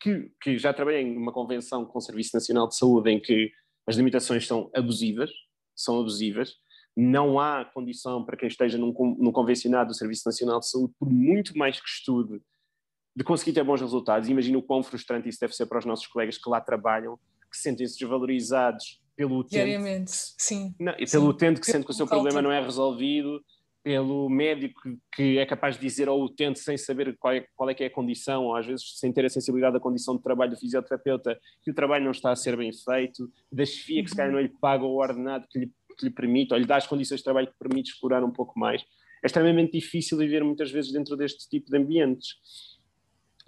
que, 0.00 0.30
que 0.40 0.58
já 0.58 0.72
trabalhei 0.72 1.02
em 1.02 1.16
uma 1.16 1.32
convenção 1.32 1.84
com 1.84 1.98
o 1.98 2.02
Serviço 2.02 2.30
Nacional 2.34 2.68
de 2.68 2.76
Saúde 2.76 3.10
em 3.10 3.20
que 3.20 3.50
as 3.86 3.96
limitações 3.96 4.46
são 4.46 4.70
abusivas, 4.74 5.30
são 5.74 6.00
abusivas, 6.00 6.54
não 6.96 7.38
há 7.38 7.64
condição 7.64 8.24
para 8.24 8.36
quem 8.36 8.48
esteja 8.48 8.78
num, 8.78 8.92
num 9.18 9.32
convencionado 9.32 9.88
do 9.88 9.94
Serviço 9.94 10.22
Nacional 10.26 10.60
de 10.60 10.70
Saúde, 10.70 10.94
por 10.98 11.10
muito 11.10 11.56
mais 11.56 11.78
que 11.78 11.88
estude, 11.88 12.40
de 13.14 13.24
conseguir 13.24 13.52
ter 13.52 13.64
bons 13.64 13.80
resultados. 13.80 14.28
Imagino 14.28 14.58
o 14.58 14.62
quão 14.62 14.82
frustrante 14.82 15.28
isso 15.28 15.38
deve 15.40 15.54
ser 15.54 15.66
para 15.66 15.78
os 15.78 15.84
nossos 15.84 16.06
colegas 16.06 16.38
que 16.38 16.48
lá 16.48 16.60
trabalham, 16.60 17.18
que 17.50 17.58
sentem-se 17.58 17.98
desvalorizados 17.98 19.02
pelo 19.14 19.38
utente. 19.38 19.54
Diariamente, 19.54 20.12
sim. 20.38 20.74
Não, 20.78 20.92
e 20.92 21.06
pelo 21.06 21.24
sim. 21.24 21.28
utente 21.28 21.60
que 21.60 21.66
sente 21.66 21.84
que 21.84 21.90
o 21.90 21.94
seu 21.94 22.06
problema 22.06 22.40
não 22.40 22.52
é 22.52 22.62
resolvido 22.62 23.42
pelo 23.86 24.28
médico 24.28 24.80
que 25.14 25.38
é 25.38 25.46
capaz 25.46 25.76
de 25.76 25.80
dizer 25.80 26.08
ao 26.08 26.20
utente 26.20 26.58
sem 26.58 26.76
saber 26.76 27.16
qual 27.20 27.32
é, 27.32 27.46
qual 27.54 27.70
é 27.70 27.72
que 27.74 27.84
é 27.84 27.86
a 27.86 27.90
condição, 27.90 28.46
ou 28.46 28.56
às 28.56 28.66
vezes 28.66 28.98
sem 28.98 29.12
ter 29.12 29.24
a 29.24 29.28
sensibilidade 29.28 29.74
da 29.74 29.80
condição 29.80 30.16
de 30.16 30.24
trabalho 30.24 30.50
do 30.50 30.56
fisioterapeuta, 30.56 31.38
que 31.62 31.70
o 31.70 31.74
trabalho 31.74 32.02
não 32.02 32.10
está 32.10 32.32
a 32.32 32.34
ser 32.34 32.56
bem 32.56 32.72
feito, 32.72 33.30
da 33.52 33.64
chefia 33.64 34.02
que 34.02 34.10
se 34.10 34.16
calhar 34.16 34.32
não 34.32 34.40
lhe 34.40 34.48
paga 34.48 34.84
o 34.84 34.96
ordenado 34.96 35.46
que 35.48 35.60
lhe, 35.60 35.72
que 35.96 36.04
lhe 36.04 36.10
permite, 36.10 36.52
ou 36.52 36.58
lhe 36.58 36.66
dá 36.66 36.78
as 36.78 36.86
condições 36.88 37.18
de 37.18 37.24
trabalho 37.24 37.46
que 37.46 37.54
permite 37.60 37.92
explorar 37.92 38.24
um 38.24 38.32
pouco 38.32 38.58
mais. 38.58 38.82
É 39.22 39.26
extremamente 39.26 39.78
difícil 39.78 40.18
viver 40.18 40.42
muitas 40.42 40.68
vezes 40.72 40.90
dentro 40.90 41.16
deste 41.16 41.48
tipo 41.48 41.70
de 41.70 41.78
ambientes. 41.78 42.34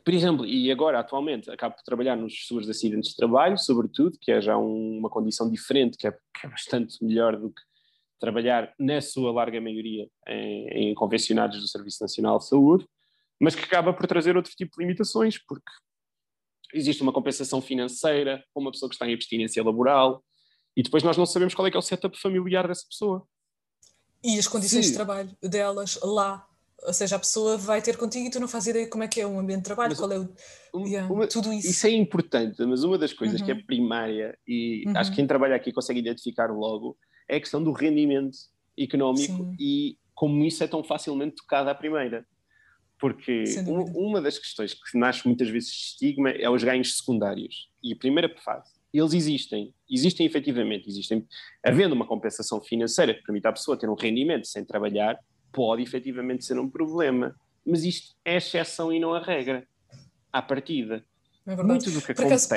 Por 0.05 0.15
exemplo, 0.15 0.47
e 0.47 0.71
agora 0.71 1.01
atualmente 1.01 1.51
acabo 1.51 1.75
por 1.75 1.83
trabalhar 1.83 2.15
nos 2.15 2.47
seguros 2.47 2.69
de 2.69 2.71
acidentes 2.71 3.11
de 3.11 3.17
trabalho, 3.17 3.59
sobretudo, 3.59 4.17
que 4.21 4.31
é 4.31 4.41
já 4.41 4.57
um, 4.57 4.99
uma 4.99 5.11
condição 5.11 5.51
diferente, 5.51 5.99
que 5.99 6.07
é, 6.07 6.13
que 6.13 6.47
é 6.47 6.49
bastante 6.49 7.05
melhor 7.05 7.37
do 7.37 7.51
que 7.51 7.61
trabalhar 8.19 8.73
na 8.79 9.01
sua 9.01 9.33
larga 9.33 9.61
maioria 9.61 10.09
em, 10.27 10.91
em 10.91 10.95
convencionados 10.95 11.61
do 11.61 11.69
Serviço 11.69 12.03
Nacional 12.03 12.39
de 12.39 12.49
Saúde, 12.49 12.87
mas 13.41 13.55
que 13.55 13.65
acaba 13.65 13.93
por 13.93 14.07
trazer 14.07 14.37
outro 14.37 14.53
tipo 14.55 14.77
de 14.77 14.85
limitações, 14.85 15.39
porque 15.39 15.71
existe 16.75 17.03
uma 17.03 17.13
compensação 17.13 17.61
financeira 17.61 18.45
para 18.53 18.61
uma 18.61 18.71
pessoa 18.71 18.89
que 18.89 18.95
está 18.95 19.09
em 19.09 19.15
abstinência 19.15 19.63
laboral, 19.63 20.23
e 20.77 20.83
depois 20.83 21.03
nós 21.03 21.17
não 21.17 21.27
sabemos 21.27 21.55
qual 21.55 21.67
é 21.67 21.71
que 21.71 21.77
é 21.77 21.81
o 21.81 21.83
setup 21.83 22.21
familiar 22.21 22.69
dessa 22.69 22.85
pessoa. 22.89 23.27
E 24.23 24.39
as 24.39 24.47
condições 24.47 24.87
Sim. 24.87 24.91
de 24.93 24.97
trabalho 24.97 25.31
delas 25.43 25.99
lá. 26.03 26.47
Ou 26.85 26.93
seja, 26.93 27.17
a 27.17 27.19
pessoa 27.19 27.57
vai 27.57 27.83
ter 27.83 27.97
contigo 27.97 28.27
e 28.27 28.31
tu 28.31 28.39
não 28.39 28.47
fazes 28.47 28.69
ideia 28.69 28.89
como 28.89 29.03
é 29.03 29.09
que 29.09 29.21
é 29.21 29.27
o 29.27 29.39
ambiente 29.39 29.59
de 29.59 29.65
trabalho, 29.65 29.91
mas, 29.91 29.99
qual 29.99 30.13
é 30.13 30.19
o. 30.19 30.87
Yeah, 30.87 31.13
uma, 31.13 31.27
tudo 31.27 31.53
isso. 31.53 31.69
Isso 31.69 31.87
é 31.89 31.91
importante, 31.91 32.65
mas 32.65 32.85
uma 32.85 32.97
das 32.97 33.13
coisas 33.13 33.41
uhum. 33.41 33.47
que 33.47 33.51
é 33.51 33.55
uhum. 33.55 33.67
primária, 33.67 34.39
e 34.47 34.85
uhum. 34.87 34.97
acho 34.97 35.11
que 35.11 35.17
quem 35.17 35.27
trabalha 35.27 35.57
aqui 35.57 35.73
consegue 35.73 35.99
identificar 35.99 36.47
logo, 36.53 36.97
é 37.29 37.37
a 37.37 37.41
questão 37.41 37.63
do 37.63 37.73
rendimento 37.73 38.37
económico 38.79 39.45
Sim. 39.45 39.57
e 39.59 39.99
como 40.15 40.45
isso 40.45 40.65
é 40.65 40.67
tão 40.67 40.83
facilmente 40.83 41.37
tocado 41.37 41.71
à 41.71 41.75
primeira. 41.75 42.27
Porque 42.99 43.45
um, 43.67 44.09
uma 44.09 44.21
das 44.21 44.39
questões 44.39 44.75
que 44.75 44.99
nasce 44.99 45.27
muitas 45.27 45.49
vezes 45.49 45.71
de 45.71 45.77
estigma 45.77 46.31
é 46.31 46.51
os 46.51 46.65
ganhos 46.65 46.97
secundários. 46.97 47.71
E 47.83 47.93
a 47.93 47.97
primeira 47.97 48.29
fase, 48.41 48.73
eles 48.93 49.13
existem, 49.13 49.73
existem 49.89 50.27
efetivamente, 50.27 50.89
existem, 50.89 51.25
havendo 51.65 51.95
uma 51.95 52.07
compensação 52.07 52.61
financeira 52.61 53.15
que 53.15 53.23
permite 53.23 53.47
à 53.47 53.53
pessoa 53.53 53.79
ter 53.79 53.89
um 53.89 53.95
rendimento 53.95 54.49
sem 54.49 54.65
trabalhar, 54.65 55.17
pode 55.53 55.83
efetivamente 55.83 56.45
ser 56.45 56.59
um 56.59 56.69
problema. 56.69 57.37
Mas 57.65 57.85
isto 57.85 58.17
é 58.25 58.37
exceção 58.37 58.93
e 58.93 58.99
não 58.99 59.15
a 59.15 59.21
regra, 59.21 59.67
à 60.33 60.43
partida. 60.43 61.05
É 61.49 61.63
muito 61.63 61.91
do 61.91 62.03
que 62.03 62.13
Por 62.13 62.27
acontece. 62.27 62.49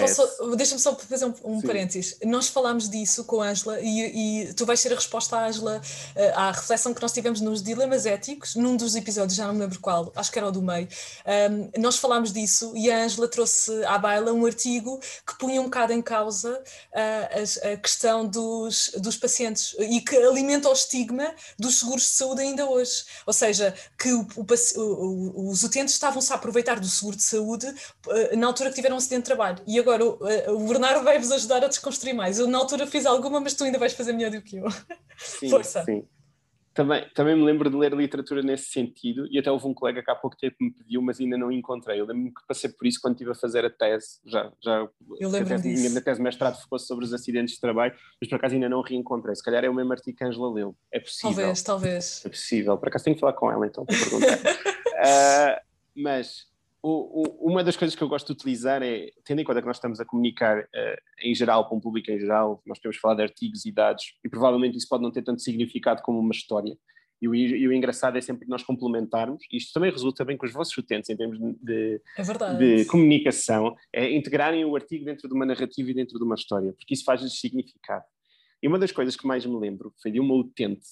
Deixa-me 0.57 0.81
só 0.81 0.93
fazer 0.95 1.25
um, 1.25 1.33
um 1.45 1.61
parênteses. 1.61 2.17
Nós 2.25 2.47
falámos 2.49 2.89
disso 2.89 3.23
com 3.23 3.41
a 3.41 3.47
Ângela 3.47 3.79
e, 3.79 4.47
e, 4.49 4.53
tu 4.53 4.65
vais 4.65 4.79
ser 4.79 4.91
a 4.91 4.95
resposta 4.95 5.37
à 5.37 5.47
Ângela 5.47 5.81
uh, 6.15 6.19
à 6.35 6.51
reflexão 6.51 6.93
que 6.93 7.01
nós 7.01 7.13
tivemos 7.13 7.39
nos 7.39 7.63
dilemas 7.63 8.05
éticos, 8.05 8.55
num 8.55 8.75
dos 8.75 8.95
episódios, 8.95 9.35
já 9.35 9.47
não 9.47 9.53
me 9.53 9.61
lembro 9.61 9.79
qual, 9.79 10.11
acho 10.13 10.29
que 10.29 10.37
era 10.37 10.47
o 10.49 10.51
do 10.51 10.61
meio. 10.61 10.89
Um, 11.51 11.81
nós 11.81 11.97
falámos 11.97 12.33
disso 12.33 12.73
e 12.75 12.91
a 12.91 13.03
Ângela 13.03 13.27
trouxe 13.29 13.71
à 13.85 13.97
baila 13.97 14.33
um 14.33 14.45
artigo 14.45 14.99
que 15.25 15.37
punha 15.37 15.61
um 15.61 15.65
bocado 15.65 15.93
em 15.93 16.01
causa 16.01 16.51
uh, 16.51 17.67
a, 17.67 17.73
a, 17.73 17.77
questão 17.77 18.27
dos, 18.27 18.91
dos 18.97 19.15
pacientes 19.15 19.73
e 19.79 20.01
que 20.01 20.17
alimenta 20.17 20.67
o 20.67 20.73
estigma 20.73 21.33
dos 21.57 21.79
seguros 21.79 22.03
de 22.03 22.09
saúde 22.09 22.41
ainda 22.41 22.65
hoje. 22.65 23.05
Ou 23.25 23.33
seja, 23.33 23.73
que 23.97 24.11
o, 24.11 24.27
o, 24.35 24.81
o, 24.81 25.49
os 25.49 25.63
utentes 25.63 25.93
estavam-se 25.93 26.31
a 26.33 26.35
aproveitar 26.35 26.77
do 26.77 26.87
seguro 26.87 27.15
de 27.15 27.23
saúde 27.23 27.67
uh, 27.67 28.37
na 28.37 28.47
altura 28.47 28.69
que 28.71 28.80
tiveram 28.81 28.95
um 28.95 28.97
acidente 28.97 29.21
de 29.21 29.25
trabalho. 29.25 29.59
E 29.65 29.79
agora 29.79 30.03
o, 30.03 30.15
uh, 30.15 30.55
o 30.55 30.67
Bernardo 30.67 31.03
vai-vos 31.03 31.31
ajudar 31.31 31.63
a 31.63 31.67
desconstruir 31.67 32.13
mais. 32.13 32.39
Eu 32.39 32.47
na 32.47 32.57
altura 32.57 32.85
fiz 32.87 33.05
alguma, 33.05 33.39
mas 33.39 33.53
tu 33.53 33.63
ainda 33.63 33.77
vais 33.77 33.93
fazer 33.93 34.13
melhor 34.13 34.31
do 34.31 34.41
que 34.41 34.57
eu. 34.57 34.65
Sim, 35.17 35.49
Força. 35.49 35.83
Sim. 35.83 36.03
Também, 36.73 37.05
também 37.13 37.35
me 37.35 37.43
lembro 37.43 37.69
de 37.69 37.75
ler 37.75 37.93
literatura 37.93 38.41
nesse 38.41 38.71
sentido, 38.71 39.27
e 39.29 39.37
até 39.37 39.51
houve 39.51 39.67
um 39.67 39.73
colega 39.73 40.01
que 40.01 40.09
há 40.09 40.15
pouco 40.15 40.37
tempo 40.37 40.55
me 40.61 40.71
pediu, 40.71 41.01
mas 41.01 41.19
ainda 41.19 41.37
não 41.37 41.51
encontrei. 41.51 41.99
Eu 41.99 42.05
lembro-me 42.05 42.33
que 42.33 42.47
passei 42.47 42.69
por 42.69 42.87
isso 42.87 42.97
quando 43.01 43.15
estive 43.15 43.31
a 43.31 43.35
fazer 43.35 43.65
a 43.65 43.69
tese. 43.69 44.19
Já, 44.25 44.49
já 44.63 44.87
eu 45.19 45.29
lembro 45.29 45.53
a 45.53 45.57
tese, 45.57 45.69
disso. 45.69 45.89
Minha 45.89 46.01
tese 46.01 46.17
de 46.17 46.23
mestrado 46.23 46.57
fosse 46.69 46.87
sobre 46.87 47.03
os 47.03 47.13
acidentes 47.13 47.55
de 47.55 47.59
trabalho, 47.59 47.93
mas 48.21 48.29
por 48.29 48.37
acaso 48.37 48.53
ainda 48.53 48.69
não 48.69 48.81
reencontrei. 48.81 49.35
Se 49.35 49.43
calhar 49.43 49.65
é 49.65 49.69
o 49.69 49.73
mesmo 49.73 49.91
artigo 49.91 50.17
que 50.17 50.23
a 50.23 50.27
Angela 50.27 50.49
leu. 50.49 50.73
É 50.93 50.99
possível. 51.01 51.35
Talvez, 51.35 51.61
talvez. 51.61 52.25
É 52.25 52.29
possível. 52.29 52.77
Por 52.77 52.87
acaso 52.87 53.03
tenho 53.03 53.15
que 53.17 53.19
falar 53.19 53.33
com 53.33 53.51
ela 53.51 53.67
então 53.67 53.85
para 53.85 53.97
perguntar. 53.97 54.37
uh, 54.37 55.61
mas 55.93 56.50
o, 56.83 57.21
o, 57.21 57.49
uma 57.49 57.63
das 57.63 57.77
coisas 57.77 57.95
que 57.95 58.03
eu 58.03 58.09
gosto 58.09 58.27
de 58.27 58.33
utilizar 58.33 58.81
é, 58.81 59.11
tendo 59.23 59.41
em 59.41 59.43
conta 59.43 59.61
que 59.61 59.67
nós 59.67 59.77
estamos 59.77 59.99
a 59.99 60.05
comunicar 60.05 60.61
uh, 60.61 61.01
em 61.23 61.33
geral, 61.35 61.67
para 61.67 61.77
um 61.77 61.79
público 61.79 62.09
em 62.11 62.19
geral, 62.19 62.61
nós 62.65 62.79
podemos 62.79 62.97
falar 62.97 63.15
de 63.15 63.23
artigos 63.23 63.65
e 63.65 63.71
dados, 63.71 64.15
e 64.23 64.29
provavelmente 64.29 64.77
isso 64.77 64.87
pode 64.87 65.03
não 65.03 65.11
ter 65.11 65.21
tanto 65.21 65.41
significado 65.41 66.01
como 66.01 66.19
uma 66.19 66.31
história. 66.31 66.75
E 67.21 67.27
o, 67.27 67.35
e 67.35 67.67
o 67.67 67.71
engraçado 67.71 68.17
é 68.17 68.21
sempre 68.21 68.47
nós 68.47 68.63
complementarmos, 68.63 69.43
e 69.51 69.57
isto 69.57 69.71
também 69.73 69.91
resulta 69.91 70.25
bem 70.25 70.35
com 70.35 70.45
os 70.47 70.51
vossos 70.51 70.75
utentes 70.75 71.07
em 71.07 71.15
termos 71.15 71.37
de, 71.61 72.01
é 72.17 72.23
de 72.57 72.85
comunicação, 72.85 73.75
é 73.93 74.11
integrarem 74.11 74.65
o 74.65 74.75
artigo 74.75 75.05
dentro 75.05 75.27
de 75.27 75.35
uma 75.35 75.45
narrativa 75.45 75.91
e 75.91 75.93
dentro 75.93 76.17
de 76.17 76.23
uma 76.23 76.33
história, 76.33 76.73
porque 76.73 76.95
isso 76.95 77.03
faz-lhes 77.03 77.39
significado. 77.39 78.05
E 78.63 78.67
uma 78.67 78.79
das 78.79 78.91
coisas 78.91 79.15
que 79.15 79.27
mais 79.27 79.45
me 79.45 79.55
lembro 79.55 79.93
foi 80.01 80.11
de 80.11 80.19
uma 80.19 80.33
utente 80.33 80.87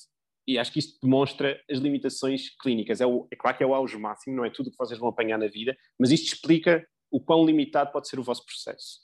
e 0.50 0.58
acho 0.58 0.74
que 0.74 0.80
isto 0.80 1.00
demonstra 1.00 1.62
as 1.70 1.78
limitações 1.78 2.50
clínicas. 2.60 3.00
É, 3.00 3.06
o, 3.06 3.28
é 3.32 3.36
claro 3.36 3.56
que 3.56 3.64
é 3.64 3.68
o 3.68 3.76
auge 3.76 3.96
máximo, 4.00 4.36
não 4.36 4.44
é 4.44 4.50
tudo 4.50 4.68
o 4.68 4.72
que 4.72 4.78
vocês 4.80 5.00
vão 5.00 5.08
apanhar 5.08 5.38
na 5.38 5.46
vida, 5.46 5.78
mas 6.00 6.10
isto 6.10 6.34
explica 6.34 6.84
o 7.12 7.22
quão 7.22 7.46
limitado 7.46 7.92
pode 7.92 8.10
ser 8.10 8.20
o 8.20 8.24
vosso 8.24 8.44
processo. 8.44 8.98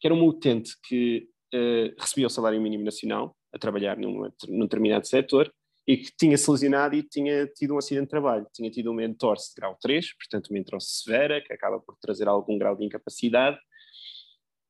Que 0.00 0.08
era 0.08 0.14
uma 0.14 0.24
utente 0.24 0.74
que 0.82 1.28
uh, 1.54 1.94
recebia 1.96 2.26
o 2.26 2.30
salário 2.30 2.60
mínimo 2.60 2.82
nacional, 2.82 3.36
a 3.54 3.58
trabalhar 3.58 3.96
num, 3.96 4.28
num 4.48 4.64
determinado 4.64 5.06
setor, 5.06 5.52
e 5.86 5.96
que 5.96 6.10
tinha 6.18 6.36
se 6.36 6.50
lesionado 6.50 6.96
e 6.96 7.04
tinha 7.04 7.46
tido 7.46 7.74
um 7.74 7.78
acidente 7.78 8.06
de 8.06 8.10
trabalho. 8.10 8.46
Tinha 8.52 8.68
tido 8.68 8.90
uma 8.90 9.04
entorse 9.04 9.50
de 9.50 9.60
grau 9.60 9.78
3, 9.80 10.12
portanto 10.16 10.48
uma 10.50 10.58
entorse 10.58 11.02
severa, 11.04 11.40
que 11.40 11.52
acaba 11.52 11.78
por 11.78 11.96
trazer 12.00 12.26
algum 12.26 12.58
grau 12.58 12.74
de 12.74 12.84
incapacidade, 12.84 13.56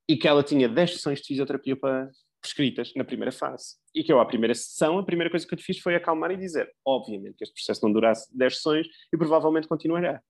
e 0.07 0.15
que 0.15 0.27
ela 0.27 0.43
tinha 0.43 0.69
10 0.69 0.93
sessões 0.93 1.19
de 1.19 1.25
fisioterapia 1.25 1.75
para, 1.75 2.11
prescritas 2.41 2.91
na 2.95 3.03
primeira 3.03 3.31
fase. 3.31 3.75
E 3.93 4.03
que 4.03 4.11
eu, 4.11 4.19
à 4.19 4.25
primeira 4.25 4.53
sessão, 4.55 4.97
a 4.97 5.05
primeira 5.05 5.29
coisa 5.29 5.45
que 5.45 5.53
eu 5.53 5.57
te 5.57 5.63
fiz 5.63 5.79
foi 5.79 5.95
acalmar 5.95 6.31
e 6.31 6.37
dizer, 6.37 6.69
obviamente, 6.85 7.35
que 7.37 7.43
este 7.43 7.53
processo 7.53 7.85
não 7.85 7.93
durasse 7.93 8.35
10 8.35 8.55
sessões 8.55 8.87
e 9.13 9.17
provavelmente 9.17 9.67
continuará. 9.67 10.21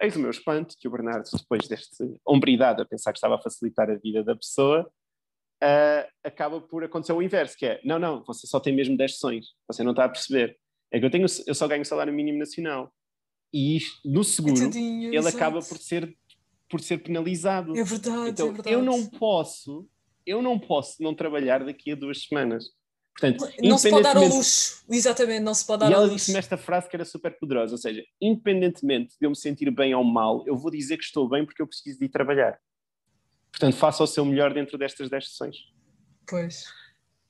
Eis 0.00 0.16
o 0.16 0.20
meu 0.20 0.30
espanto 0.30 0.76
que 0.78 0.88
o 0.88 0.90
Bernardo, 0.90 1.28
depois 1.36 1.66
deste 1.68 2.04
hombridade 2.24 2.80
a 2.80 2.84
pensar 2.84 3.12
que 3.12 3.18
estava 3.18 3.34
a 3.34 3.42
facilitar 3.42 3.90
a 3.90 3.96
vida 3.96 4.22
da 4.22 4.34
pessoa, 4.34 4.90
uh, 5.62 6.08
acaba 6.24 6.60
por 6.60 6.84
acontecer 6.84 7.12
o 7.12 7.22
inverso, 7.22 7.56
que 7.56 7.66
é, 7.66 7.80
não, 7.84 7.98
não, 7.98 8.24
você 8.24 8.46
só 8.46 8.60
tem 8.60 8.74
mesmo 8.74 8.96
10 8.96 9.12
sessões, 9.12 9.46
você 9.66 9.82
não 9.82 9.90
está 9.90 10.04
a 10.04 10.08
perceber. 10.08 10.56
É 10.90 10.98
que 10.98 11.04
eu, 11.04 11.10
tenho, 11.10 11.26
eu 11.46 11.54
só 11.54 11.68
ganho 11.68 11.84
salário 11.84 12.12
mínimo 12.12 12.38
nacional. 12.38 12.92
E 13.52 13.76
isto, 13.76 14.00
no 14.08 14.24
seguro, 14.24 14.54
Entendinho, 14.54 15.08
ele 15.08 15.18
exato. 15.18 15.36
acaba 15.36 15.60
por 15.60 15.78
ser, 15.78 16.16
por 16.68 16.80
ser 16.80 16.98
penalizado. 16.98 17.76
É 17.76 17.82
verdade, 17.82 18.30
então, 18.30 18.48
é 18.48 18.52
verdade. 18.52 18.72
eu 18.72 18.82
não 18.82 19.06
posso 19.06 19.88
eu 20.28 20.42
não 20.42 20.58
posso 20.58 21.02
não 21.02 21.14
trabalhar 21.14 21.64
daqui 21.64 21.92
a 21.92 21.94
duas 21.94 22.22
semanas. 22.22 22.64
Portanto, 23.18 23.52
não 23.60 23.76
se 23.76 23.90
pode 23.90 24.02
dar 24.04 24.16
ao 24.16 24.24
luxo, 24.24 24.84
exatamente, 24.88 25.40
não 25.40 25.54
se 25.54 25.66
pode 25.66 25.80
dar 25.80 25.90
e 25.90 25.94
ao 25.94 26.02
luxo. 26.02 26.06
E 26.06 26.10
ela 26.10 26.16
disse-me 26.16 26.38
esta 26.38 26.56
frase 26.56 26.88
que 26.88 26.94
era 26.94 27.04
super 27.04 27.36
poderosa, 27.36 27.72
ou 27.72 27.78
seja, 27.78 28.04
independentemente 28.20 29.16
de 29.20 29.26
eu 29.26 29.30
me 29.30 29.36
sentir 29.36 29.70
bem 29.72 29.92
ou 29.94 30.04
mal, 30.04 30.44
eu 30.46 30.56
vou 30.56 30.70
dizer 30.70 30.98
que 30.98 31.04
estou 31.04 31.28
bem 31.28 31.44
porque 31.44 31.60
eu 31.60 31.66
preciso 31.66 31.98
de 31.98 32.04
ir 32.04 32.10
trabalhar. 32.10 32.56
Portanto, 33.50 33.74
faça 33.74 34.04
o 34.04 34.06
seu 34.06 34.24
melhor 34.24 34.54
dentro 34.54 34.78
destas 34.78 35.10
10 35.10 35.30
sessões. 35.30 35.56
Pois. 36.28 36.64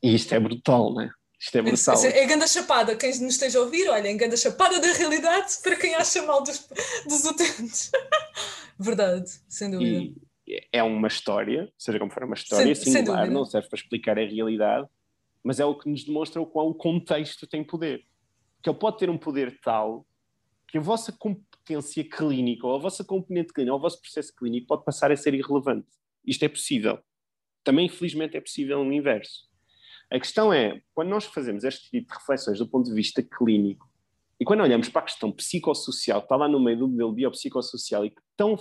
E 0.02 0.14
isto 0.14 0.34
é 0.34 0.40
brutal, 0.40 0.92
não 0.92 1.02
é? 1.02 1.10
Isto 1.40 1.58
é 1.58 1.62
brutal. 1.62 2.04
É, 2.04 2.18
é 2.18 2.26
ganda 2.26 2.46
chapada, 2.46 2.96
quem 2.96 3.10
nos 3.20 3.34
esteja 3.34 3.58
a 3.58 3.62
ouvir, 3.62 3.88
olha, 3.88 4.08
é 4.08 4.14
ganda 4.14 4.36
chapada 4.36 4.80
da 4.80 4.92
realidade 4.92 5.54
para 5.62 5.76
quem 5.76 5.94
acha 5.94 6.20
mal 6.22 6.42
dos, 6.42 6.68
dos 7.06 7.24
utentes. 7.24 7.90
Verdade, 8.78 9.30
sem 9.48 9.70
dúvida. 9.70 9.98
E, 9.98 10.27
é 10.72 10.82
uma 10.82 11.08
história, 11.08 11.72
seja 11.76 11.98
como 11.98 12.10
for, 12.10 12.24
uma 12.24 12.34
história 12.34 12.74
sem, 12.74 12.92
singular, 12.92 13.24
sem 13.24 13.34
não 13.34 13.44
serve 13.44 13.68
para 13.68 13.78
explicar 13.78 14.18
a 14.18 14.24
realidade, 14.24 14.88
mas 15.42 15.60
é 15.60 15.64
o 15.64 15.74
que 15.74 15.88
nos 15.88 16.04
demonstra 16.04 16.40
o 16.40 16.46
qual 16.46 16.68
o 16.68 16.74
contexto 16.74 17.46
tem 17.46 17.64
poder. 17.64 18.04
Que 18.62 18.70
ele 18.70 18.78
pode 18.78 18.98
ter 18.98 19.08
um 19.08 19.18
poder 19.18 19.58
tal 19.60 20.06
que 20.66 20.78
a 20.78 20.80
vossa 20.80 21.10
competência 21.12 22.04
clínica, 22.04 22.66
ou 22.66 22.74
a 22.74 22.78
vossa 22.78 23.02
componente 23.02 23.52
clínica, 23.52 23.72
ou 23.72 23.78
o 23.78 23.82
vosso 23.82 24.00
processo 24.00 24.34
clínico 24.34 24.66
pode 24.66 24.84
passar 24.84 25.10
a 25.10 25.16
ser 25.16 25.32
irrelevante. 25.34 25.88
Isto 26.26 26.44
é 26.44 26.48
possível. 26.48 26.98
Também, 27.64 27.86
infelizmente, 27.86 28.36
é 28.36 28.40
possível 28.40 28.84
no 28.84 28.92
inverso. 28.92 29.48
A 30.10 30.18
questão 30.18 30.52
é, 30.52 30.82
quando 30.94 31.08
nós 31.08 31.24
fazemos 31.24 31.64
este 31.64 31.90
tipo 31.90 32.12
de 32.12 32.18
reflexões 32.18 32.58
do 32.58 32.68
ponto 32.68 32.88
de 32.88 32.94
vista 32.94 33.22
clínico, 33.22 33.88
e 34.40 34.44
quando 34.44 34.62
olhamos 34.62 34.88
para 34.88 35.00
a 35.00 35.04
questão 35.04 35.32
psicossocial, 35.32 36.20
que 36.20 36.26
está 36.26 36.36
lá 36.36 36.48
no 36.48 36.60
meio 36.60 36.78
do 36.78 36.88
modelo 36.88 37.12
biopsicossocial 37.12 38.06
e 38.06 38.10
que 38.10 38.22
tão 38.36 38.56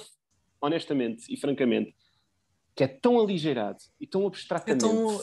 honestamente 0.62 1.26
e 1.30 1.38
francamente, 1.38 1.96
que 2.76 2.84
é 2.84 2.88
tão 2.88 3.20
aligeirado 3.20 3.80
e 4.00 4.06
tão 4.06 4.26
abstratamente. 4.28 4.86
É 4.86 4.88
tão, 4.88 5.20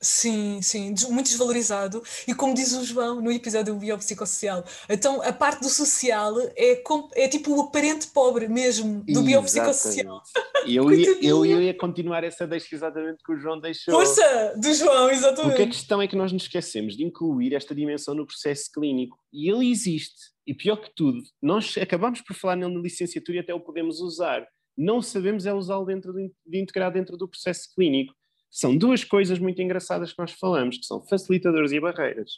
sim, 0.00 0.60
sim, 0.62 0.94
muito 1.10 1.28
desvalorizado. 1.28 2.02
E 2.26 2.34
como 2.34 2.54
diz 2.54 2.72
o 2.72 2.84
João 2.84 3.20
no 3.20 3.32
episódio 3.32 3.74
do 3.74 3.80
biopsicossocial, 3.80 4.64
então 4.88 5.22
a 5.22 5.32
parte 5.32 5.60
do 5.60 5.68
social 5.68 6.38
é, 6.56 6.82
é 7.14 7.28
tipo 7.28 7.54
o 7.54 7.62
aparente 7.62 8.08
pobre 8.08 8.48
mesmo 8.48 9.02
do 9.04 9.22
biopsicossocial. 9.22 10.22
E 10.66 10.76
eu 10.76 10.92
ia, 10.92 11.16
eu 11.22 11.44
ia 11.62 11.74
continuar 11.74 12.24
essa 12.24 12.46
deixa 12.46 12.74
exatamente 12.74 13.22
que 13.24 13.32
o 13.32 13.36
João 13.38 13.60
deixou. 13.60 13.94
Força 13.94 14.54
do 14.56 14.74
João, 14.74 15.10
exatamente. 15.10 15.48
Porque 15.48 15.62
a 15.62 15.68
questão 15.68 16.02
é 16.02 16.08
que 16.08 16.16
nós 16.16 16.32
nos 16.32 16.42
esquecemos 16.42 16.96
de 16.96 17.04
incluir 17.04 17.54
esta 17.54 17.74
dimensão 17.74 18.14
no 18.14 18.26
processo 18.26 18.70
clínico. 18.72 19.18
E 19.32 19.50
ele 19.50 19.70
existe. 19.70 20.30
E 20.46 20.54
pior 20.54 20.76
que 20.76 20.90
tudo, 20.94 21.22
nós 21.40 21.76
acabamos 21.78 22.20
por 22.22 22.34
falar 22.34 22.56
nele 22.56 22.74
na 22.74 22.80
licenciatura 22.80 23.38
e 23.38 23.40
até 23.40 23.54
o 23.54 23.60
podemos 23.60 24.00
usar 24.00 24.46
não 24.76 25.02
sabemos 25.02 25.46
é 25.46 25.52
usá-lo 25.52 25.84
dentro 25.84 26.12
de, 26.12 26.30
de 26.46 26.58
integrar 26.58 26.92
dentro 26.92 27.16
do 27.16 27.28
processo 27.28 27.68
clínico. 27.74 28.14
São 28.50 28.76
duas 28.76 29.04
coisas 29.04 29.38
muito 29.38 29.62
engraçadas 29.62 30.12
que 30.12 30.18
nós 30.18 30.32
falamos, 30.32 30.78
que 30.78 30.86
são 30.86 31.00
facilitadores 31.06 31.72
e 31.72 31.80
barreiras. 31.80 32.32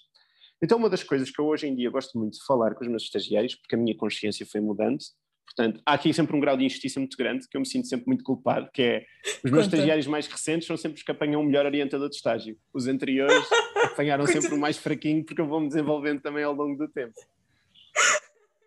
Então, 0.63 0.79
uma 0.79 0.91
das 0.91 1.03
coisas 1.03 1.31
que 1.31 1.41
eu 1.41 1.47
hoje 1.47 1.67
em 1.67 1.75
dia 1.75 1.91
gosto 1.91 2.17
muito 2.17 2.35
de 2.35 2.45
falar 2.45 2.75
com 2.75 2.83
os 2.85 2.89
meus 2.89 3.03
estagiários, 3.03 3.55
porque 3.55 3.75
a 3.75 3.79
minha 3.79 3.97
consciência 3.97 4.47
foi 4.47 4.61
mudando, 4.61 4.99
portanto, 5.45 5.83
há 5.85 5.95
aqui 5.95 6.13
sempre 6.13 6.37
um 6.37 6.41
grau 6.41 6.57
de 6.57 6.65
injustiça 6.65 7.01
muito 7.01 7.17
grande, 7.17 7.49
que 7.49 7.57
eu 7.57 7.61
me 7.61 7.67
sinto 7.67 7.89
sempre 7.89 8.07
muito 8.07 8.23
culpado, 8.23 8.71
que 8.73 8.83
é, 8.83 9.05
os 9.45 9.51
meus 9.51 9.65
Conta. 9.65 9.77
estagiários 9.77 10.07
mais 10.07 10.27
recentes 10.27 10.67
são 10.67 10.77
sempre 10.77 10.99
os 10.99 11.03
que 11.03 11.11
apanham 11.11 11.41
o 11.41 11.45
melhor 11.45 11.67
orientador 11.67 12.09
de 12.09 12.15
estágio. 12.15 12.57
Os 12.73 12.87
anteriores 12.87 13.35
apanharam 13.93 14.27
sempre 14.27 14.55
o 14.55 14.59
mais 14.59 14.79
fraquinho, 14.79 15.25
porque 15.25 15.41
eu 15.41 15.47
vou-me 15.47 15.67
desenvolvendo 15.67 16.21
também 16.21 16.45
ao 16.45 16.55
longo 16.55 16.77
do 16.77 16.89
tempo. 16.89 17.15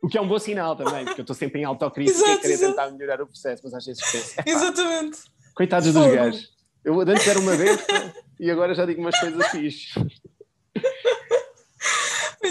O 0.06 0.08
que 0.08 0.20
é 0.20 0.22
um 0.22 0.28
bom 0.28 0.38
sinal 0.38 0.76
também, 0.76 1.04
porque 1.04 1.22
eu 1.22 1.24
estou 1.24 1.36
sempre 1.36 1.62
em 1.62 1.63
autocrítica 1.63 2.15
exato, 2.15 2.38
e 2.38 2.41
querer 2.41 2.54
exato. 2.54 2.74
tentar 2.74 2.91
melhorar 2.91 3.24
o 3.24 3.26
processo, 3.26 3.63
mas 3.63 3.74
às 3.74 3.84
vezes 3.84 4.12
penso. 4.12 4.36
Exatamente. 4.46 5.18
Coitados 5.56 5.91
dos 5.91 6.13
gajos. 6.13 6.54
Eu 6.84 7.02
antes 7.02 7.28
era 7.28 7.39
uma 7.39 7.56
vez 7.56 7.84
e 8.39 8.52
agora 8.52 8.76
já 8.76 8.86
digo 8.86 9.02
umas 9.02 9.20
coisas 9.20 9.48
fixas. 9.48 10.04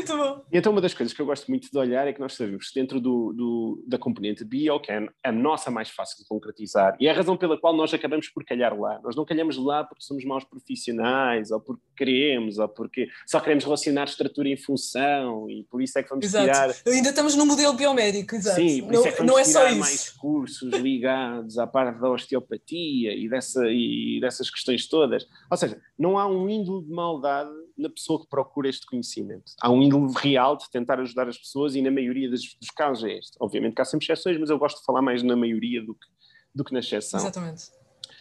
Muito 0.05 0.17
bom. 0.17 0.45
E 0.53 0.59
então 0.59 0.73
uma 0.73 0.81
das 0.81 0.95
coisas 0.95 1.15
que 1.15 1.21
eu 1.21 1.27
gosto 1.27 1.49
muito 1.49 1.71
de 1.71 1.79
olhar 1.79 2.07
é 2.07 2.13
que 2.13 2.21
nós 2.21 2.35
sabemos 2.35 2.69
que 2.69 2.81
dentro 2.81 3.01
do, 3.01 3.33
do, 3.33 3.85
da 3.87 3.99
componente 3.99 4.45
bio, 4.45 4.79
que 4.81 4.93
é 4.93 5.07
a 5.23 5.33
nossa 5.33 5.71
mais 5.71 5.89
fácil 5.91 6.19
de 6.19 6.29
concretizar, 6.29 6.97
e 7.01 7.07
é 7.07 7.11
a 7.11 7.15
razão 7.15 7.37
pela 7.37 7.59
qual 7.59 7.75
nós 7.75 7.93
acabamos 7.95 8.29
por 8.29 8.45
calhar 8.45 8.79
lá. 8.79 9.01
Nós 9.03 9.17
não 9.17 9.25
calhamos 9.25 9.57
lá 9.57 9.85
porque 9.85 10.05
somos 10.05 10.25
maus 10.25 10.45
profissionais, 10.45 11.51
ou 11.51 11.61
porque 11.61 11.83
queremos, 11.97 12.59
ou 12.59 12.69
porque 12.69 13.09
só 13.27 13.41
queremos 13.41 13.65
relacionar 13.65 14.05
estrutura 14.05 14.49
em 14.49 14.57
função, 14.57 15.49
e 15.49 15.65
por 15.65 15.83
isso 15.83 15.99
é 15.99 16.03
que 16.03 16.11
vamos 16.11 16.25
exato. 16.25 16.45
tirar... 16.45 16.75
Ainda 16.87 17.09
estamos 17.09 17.35
no 17.35 17.47
modelo 17.47 17.73
biomédico, 17.73 18.35
exato. 18.35 18.61
Sim, 18.61 18.83
por 18.83 18.95
isso 18.95 19.09
é 19.09 19.13
que 19.13 19.19
vamos 19.19 19.33
não 19.33 19.39
é 19.39 19.43
tirar 19.43 19.75
mais 19.77 20.11
cursos 20.11 20.73
ligados 20.75 21.59
à 21.59 21.67
parte 21.67 22.01
da 22.01 22.11
osteopatia 22.11 23.15
e, 23.15 23.29
dessa, 23.29 23.67
e 23.69 24.19
dessas 24.21 24.51
questões 24.51 24.87
todas. 24.89 25.27
Ou 25.51 25.57
seja, 25.57 25.81
não 25.99 26.19
há 26.19 26.27
um 26.27 26.49
índole 26.49 26.85
de 26.85 26.91
maldade 26.91 27.64
na 27.77 27.89
pessoa 27.89 28.21
que 28.21 28.29
procura 28.29 28.69
este 28.69 28.87
conhecimento. 28.87 29.53
Há 29.61 29.71
um 29.71 29.83
índole 29.83 30.13
real 30.17 30.57
de 30.57 30.71
tentar 30.71 31.01
ajudar 31.01 31.29
as 31.29 31.39
pessoas 31.39 31.75
e 31.75 31.83
na 31.83 31.91
maioria 31.91 32.31
dos, 32.31 32.57
dos 32.61 32.71
casos 32.71 33.05
é 33.05 33.19
este. 33.19 33.37
Obviamente 33.41 33.75
que 33.75 33.83
há 33.83 33.85
sempre 33.85 34.05
exceções, 34.05 34.39
mas 34.39 34.51
eu 34.51 34.59
gosto 34.59 34.79
de 34.79 34.85
falar 34.85 35.03
mais 35.03 35.23
na 35.23 35.37
maioria 35.37 35.83
do 35.85 35.95
que, 35.95 36.07
do 36.55 36.65
que 36.65 36.73
na 36.73 36.81
exceção. 36.81 37.19
Exatamente. 37.21 37.65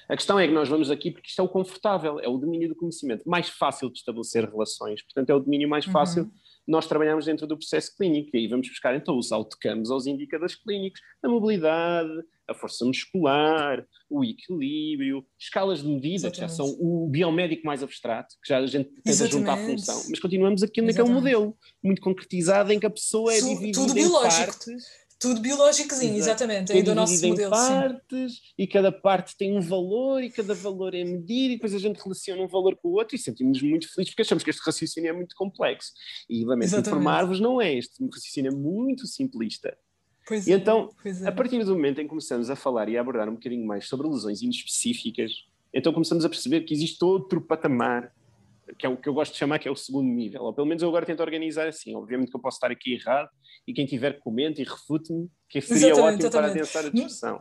A 0.10 0.16
questão 0.16 0.40
é 0.40 0.48
que 0.48 0.54
nós 0.54 0.68
vamos 0.68 0.92
aqui 0.92 1.12
porque 1.12 1.30
isto 1.30 1.42
é 1.42 1.44
o 1.44 1.50
confortável, 1.50 2.20
é 2.20 2.28
o 2.28 2.38
domínio 2.38 2.70
do 2.70 2.76
conhecimento, 2.76 3.28
mais 3.28 3.50
fácil 3.50 3.90
de 3.90 4.00
estabelecer 4.00 4.50
relações, 4.50 5.02
portanto 5.02 5.30
é 5.30 5.36
o 5.36 5.40
domínio 5.40 5.70
mais 5.70 5.86
fácil. 5.86 6.24
Uhum. 6.24 6.32
Nós 6.68 6.88
trabalhamos 6.88 7.26
dentro 7.26 7.46
do 7.46 7.58
processo 7.58 7.96
clínico 7.96 8.30
e 8.34 8.40
aí 8.40 8.48
vamos 8.48 8.70
buscar 8.70 8.96
então 8.96 9.18
os 9.18 9.32
outcomes 9.32 9.90
aos 9.90 10.08
indicadores 10.08 10.56
clínicos, 10.56 11.02
a 11.22 11.28
mobilidade, 11.28 12.10
a 12.48 12.54
força 12.54 12.86
muscular, 12.86 13.86
o 14.10 14.24
equilíbrio, 14.24 15.26
escalas 15.40 15.82
de 15.82 15.88
medida, 15.88 16.30
que 16.30 16.38
já 16.38 16.48
são 16.48 16.66
o 16.80 17.08
biomédico 17.10 17.66
mais 17.66 17.82
abstrato, 17.82 18.36
que 18.42 18.50
já 18.50 18.60
a 18.60 18.66
gente 18.68 18.90
tenta 19.04 19.28
juntar 19.28 19.54
a 19.54 19.58
função, 19.58 20.04
mas 20.10 20.20
continuamos 20.20 20.64
aqui 20.64 20.82
naquele 20.82 21.10
modelo 21.10 21.58
muito 21.82 22.02
concretizado 22.02 22.72
em 22.72 22.80
que 22.80 22.86
a 22.86 22.90
pessoa 22.90 23.34
é 23.34 23.40
dividida 23.42 23.88
tudo 23.88 23.98
em 23.98 24.12
partes 24.12 25.03
tudo 25.24 25.40
biológicozinho, 25.40 26.18
exatamente, 26.18 26.78
é 26.78 26.84
do 26.84 26.94
nosso 26.94 27.26
modelo. 27.26 27.50
partes, 27.50 28.34
sim. 28.34 28.40
e 28.58 28.68
cada 28.68 28.92
parte 28.92 29.38
tem 29.38 29.58
um 29.58 29.62
valor, 29.62 30.22
e 30.22 30.30
cada 30.30 30.54
valor 30.54 30.94
é 30.94 31.02
medido, 31.06 31.54
e 31.54 31.56
depois 31.56 31.74
a 31.74 31.80
gente 31.80 31.96
relaciona 31.96 32.44
um 32.44 32.48
valor 32.48 32.76
com 32.76 32.90
o 32.90 32.92
outro, 32.96 33.16
e 33.16 33.20
sentimos-nos 33.20 33.70
muito 33.70 33.88
felizes, 33.94 34.12
porque 34.12 34.22
achamos 34.22 34.44
que 34.44 34.50
este 34.50 34.62
raciocínio 34.66 35.10
é 35.10 35.14
muito 35.14 35.34
complexo. 35.34 35.94
E 36.30 36.44
lamento 36.44 36.76
informar-vos, 36.76 37.40
não 37.40 37.62
é. 37.62 37.74
Este 37.74 38.04
raciocínio 38.04 38.52
é 38.52 38.56
muito 38.56 39.08
simplista. 39.08 39.78
Pois 40.28 40.46
e 40.46 40.52
é, 40.52 40.56
então, 40.58 40.90
é. 41.06 41.28
a 41.28 41.32
partir 41.32 41.64
do 41.64 41.74
momento 41.74 42.00
em 42.02 42.04
que 42.04 42.10
começamos 42.10 42.50
a 42.50 42.56
falar 42.58 42.90
e 42.90 42.98
a 42.98 43.02
abordar 43.02 43.30
um 43.30 43.36
bocadinho 43.36 43.66
mais 43.66 43.88
sobre 43.88 44.08
lesões 44.08 44.42
inespecíficas, 44.42 45.32
então 45.74 45.94
começamos 45.94 46.26
a 46.26 46.30
perceber 46.30 46.62
que 46.62 46.74
existe 46.74 47.04
outro 47.04 47.40
patamar 47.40 48.14
que 48.78 48.86
é 48.86 48.90
o 48.90 48.98
que 48.98 49.08
eu 49.08 49.14
gosto 49.14 49.34
de 49.34 49.38
chamar 49.38 49.60
que 49.60 49.68
é 49.68 49.72
o 49.72 49.76
segundo 49.76 50.08
nível, 50.08 50.44
ou 50.44 50.54
pelo 50.54 50.68
menos 50.68 50.82
eu 50.82 50.90
agora 50.90 51.06
tento 51.06 51.22
organizar 51.22 51.68
assim, 51.68 51.96
obviamente 51.96 52.30
que 52.30 52.36
eu 52.36 52.42
posso 52.42 52.58
estar 52.58 52.72
aqui 52.72 52.94
errado, 52.94 53.30
e 53.68 53.74
quem 53.74 53.86
tiver 53.86 54.20
comente 54.20 54.62
e 54.62 54.66
refute-me, 54.66 55.30
que 55.50 55.62
seria 55.62 55.92
exatamente, 55.92 56.02
ótimo 56.02 56.28
exatamente. 56.28 56.32
para 56.32 56.62
adensar 56.62 56.86
a 56.86 56.90
discussão. 56.90 57.40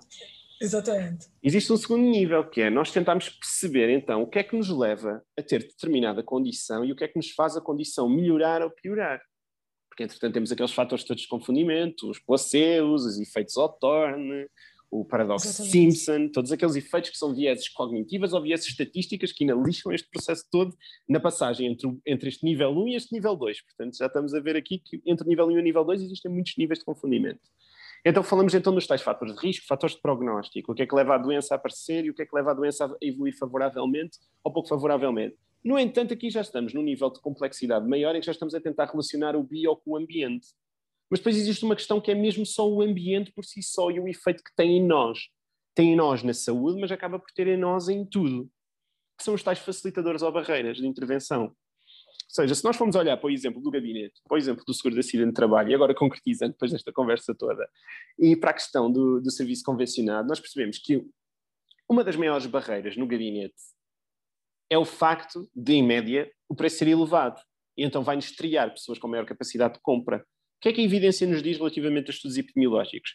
Exatamente. 0.60 1.26
Existe 1.42 1.72
um 1.72 1.76
segundo 1.76 2.02
nível, 2.02 2.48
que 2.48 2.60
é 2.60 2.70
nós 2.70 2.92
tentarmos 2.92 3.28
perceber 3.28 3.90
então 3.90 4.22
o 4.22 4.28
que 4.28 4.38
é 4.38 4.44
que 4.44 4.56
nos 4.56 4.68
leva 4.68 5.20
a 5.36 5.42
ter 5.42 5.58
determinada 5.58 6.22
condição 6.22 6.84
e 6.84 6.92
o 6.92 6.96
que 6.96 7.02
é 7.02 7.08
que 7.08 7.16
nos 7.16 7.30
faz 7.30 7.56
a 7.56 7.60
condição 7.60 8.08
melhorar 8.08 8.62
ou 8.62 8.70
piorar. 8.70 9.20
Porque, 9.88 10.04
entretanto, 10.04 10.32
temos 10.32 10.52
aqueles 10.52 10.72
fatores 10.72 11.04
todos 11.04 11.22
de 11.22 11.28
confundimento, 11.28 12.08
os 12.08 12.18
placebos, 12.18 13.04
os 13.04 13.18
efeitos 13.18 13.56
Othorne, 13.56 14.46
o 14.92 15.06
paradoxo 15.06 15.48
Exatamente. 15.48 15.72
Simpson, 15.72 16.28
todos 16.28 16.52
aqueles 16.52 16.76
efeitos 16.76 17.08
que 17.08 17.16
são 17.16 17.34
vieses 17.34 17.66
cognitivas 17.70 18.34
ou 18.34 18.42
vieses 18.42 18.66
estatísticas 18.66 19.32
que 19.32 19.44
analisam 19.44 19.90
este 19.90 20.06
processo 20.10 20.44
todo 20.50 20.76
na 21.08 21.18
passagem 21.18 21.66
entre, 21.66 21.98
entre 22.06 22.28
este 22.28 22.44
nível 22.44 22.70
1 22.70 22.88
e 22.88 22.94
este 22.96 23.14
nível 23.14 23.34
2. 23.34 23.62
Portanto, 23.62 23.96
já 23.96 24.06
estamos 24.06 24.34
a 24.34 24.40
ver 24.40 24.54
aqui 24.54 24.78
que 24.78 25.00
entre 25.06 25.26
o 25.26 25.28
nível 25.28 25.46
1 25.46 25.52
e 25.52 25.58
o 25.58 25.62
nível 25.62 25.82
2 25.82 26.02
existem 26.02 26.30
muitos 26.30 26.54
níveis 26.58 26.80
de 26.80 26.84
confundimento. 26.84 27.40
Então 28.04 28.22
falamos 28.22 28.52
então 28.52 28.74
dos 28.74 28.86
tais 28.86 29.00
fatores 29.00 29.34
de 29.34 29.40
risco, 29.40 29.66
fatores 29.66 29.96
de 29.96 30.02
prognóstico, 30.02 30.72
o 30.72 30.74
que 30.74 30.82
é 30.82 30.86
que 30.86 30.94
leva 30.94 31.14
a 31.14 31.18
doença 31.18 31.54
a 31.54 31.56
aparecer 31.56 32.04
e 32.04 32.10
o 32.10 32.14
que 32.14 32.22
é 32.22 32.26
que 32.26 32.34
leva 32.36 32.50
a 32.50 32.54
doença 32.54 32.84
a 32.84 32.96
evoluir 33.00 33.34
favoravelmente 33.38 34.18
ou 34.44 34.52
pouco 34.52 34.68
favoravelmente. 34.68 35.36
No 35.64 35.78
entanto, 35.78 36.12
aqui 36.12 36.28
já 36.28 36.40
estamos 36.42 36.74
num 36.74 36.82
nível 36.82 37.08
de 37.08 37.20
complexidade 37.20 37.88
maior 37.88 38.14
em 38.14 38.20
que 38.20 38.26
já 38.26 38.32
estamos 38.32 38.54
a 38.54 38.60
tentar 38.60 38.86
relacionar 38.86 39.36
o 39.36 39.42
bio 39.42 39.76
com 39.76 39.92
o 39.92 39.96
ambiente. 39.96 40.48
Mas 41.12 41.20
depois 41.20 41.36
existe 41.36 41.62
uma 41.62 41.76
questão 41.76 42.00
que 42.00 42.10
é 42.10 42.14
mesmo 42.14 42.46
só 42.46 42.66
o 42.66 42.80
ambiente 42.80 43.30
por 43.32 43.44
si 43.44 43.62
só 43.62 43.90
e 43.90 44.00
o 44.00 44.08
efeito 44.08 44.42
que 44.42 44.50
tem 44.56 44.78
em 44.78 44.86
nós. 44.86 45.28
Tem 45.74 45.92
em 45.92 45.96
nós 45.96 46.22
na 46.22 46.32
saúde, 46.32 46.80
mas 46.80 46.90
acaba 46.90 47.18
por 47.18 47.30
ter 47.34 47.46
em 47.48 47.56
nós 47.58 47.90
em 47.90 48.02
tudo. 48.02 48.50
Que 49.18 49.22
são 49.22 49.34
os 49.34 49.42
tais 49.42 49.58
facilitadores 49.58 50.22
ou 50.22 50.32
barreiras 50.32 50.78
de 50.78 50.86
intervenção. 50.86 51.42
Ou 51.48 51.54
seja, 52.30 52.54
se 52.54 52.64
nós 52.64 52.76
formos 52.76 52.96
olhar 52.96 53.18
para 53.18 53.26
o 53.26 53.30
exemplo 53.30 53.60
do 53.60 53.70
gabinete, 53.70 54.22
para 54.26 54.36
o 54.36 54.38
exemplo 54.38 54.64
do 54.64 54.72
seguro 54.72 54.94
de 54.94 55.00
acidente 55.00 55.28
de 55.28 55.34
trabalho, 55.34 55.70
e 55.70 55.74
agora 55.74 55.94
concretizando 55.94 56.52
depois 56.52 56.72
desta 56.72 56.90
conversa 56.90 57.34
toda, 57.34 57.68
e 58.18 58.34
para 58.34 58.52
a 58.52 58.54
questão 58.54 58.90
do, 58.90 59.20
do 59.20 59.30
serviço 59.30 59.64
convencionado, 59.64 60.26
nós 60.26 60.40
percebemos 60.40 60.78
que 60.78 61.06
uma 61.86 62.02
das 62.02 62.16
maiores 62.16 62.46
barreiras 62.46 62.96
no 62.96 63.06
gabinete 63.06 63.54
é 64.70 64.78
o 64.78 64.84
facto 64.86 65.46
de, 65.54 65.74
em 65.74 65.82
média, 65.82 66.32
o 66.48 66.54
preço 66.54 66.78
ser 66.78 66.88
elevado. 66.88 67.38
E 67.76 67.84
então 67.84 68.02
vai-nos 68.02 68.32
triar 68.32 68.70
pessoas 68.70 68.98
com 68.98 69.08
maior 69.08 69.26
capacidade 69.26 69.74
de 69.74 69.80
compra 69.82 70.26
que 70.62 70.68
é 70.68 70.72
que 70.72 70.80
a 70.80 70.84
evidência 70.84 71.26
nos 71.26 71.42
diz 71.42 71.58
relativamente 71.58 72.06
a 72.06 72.14
estudos 72.14 72.38
epidemiológicos? 72.38 73.14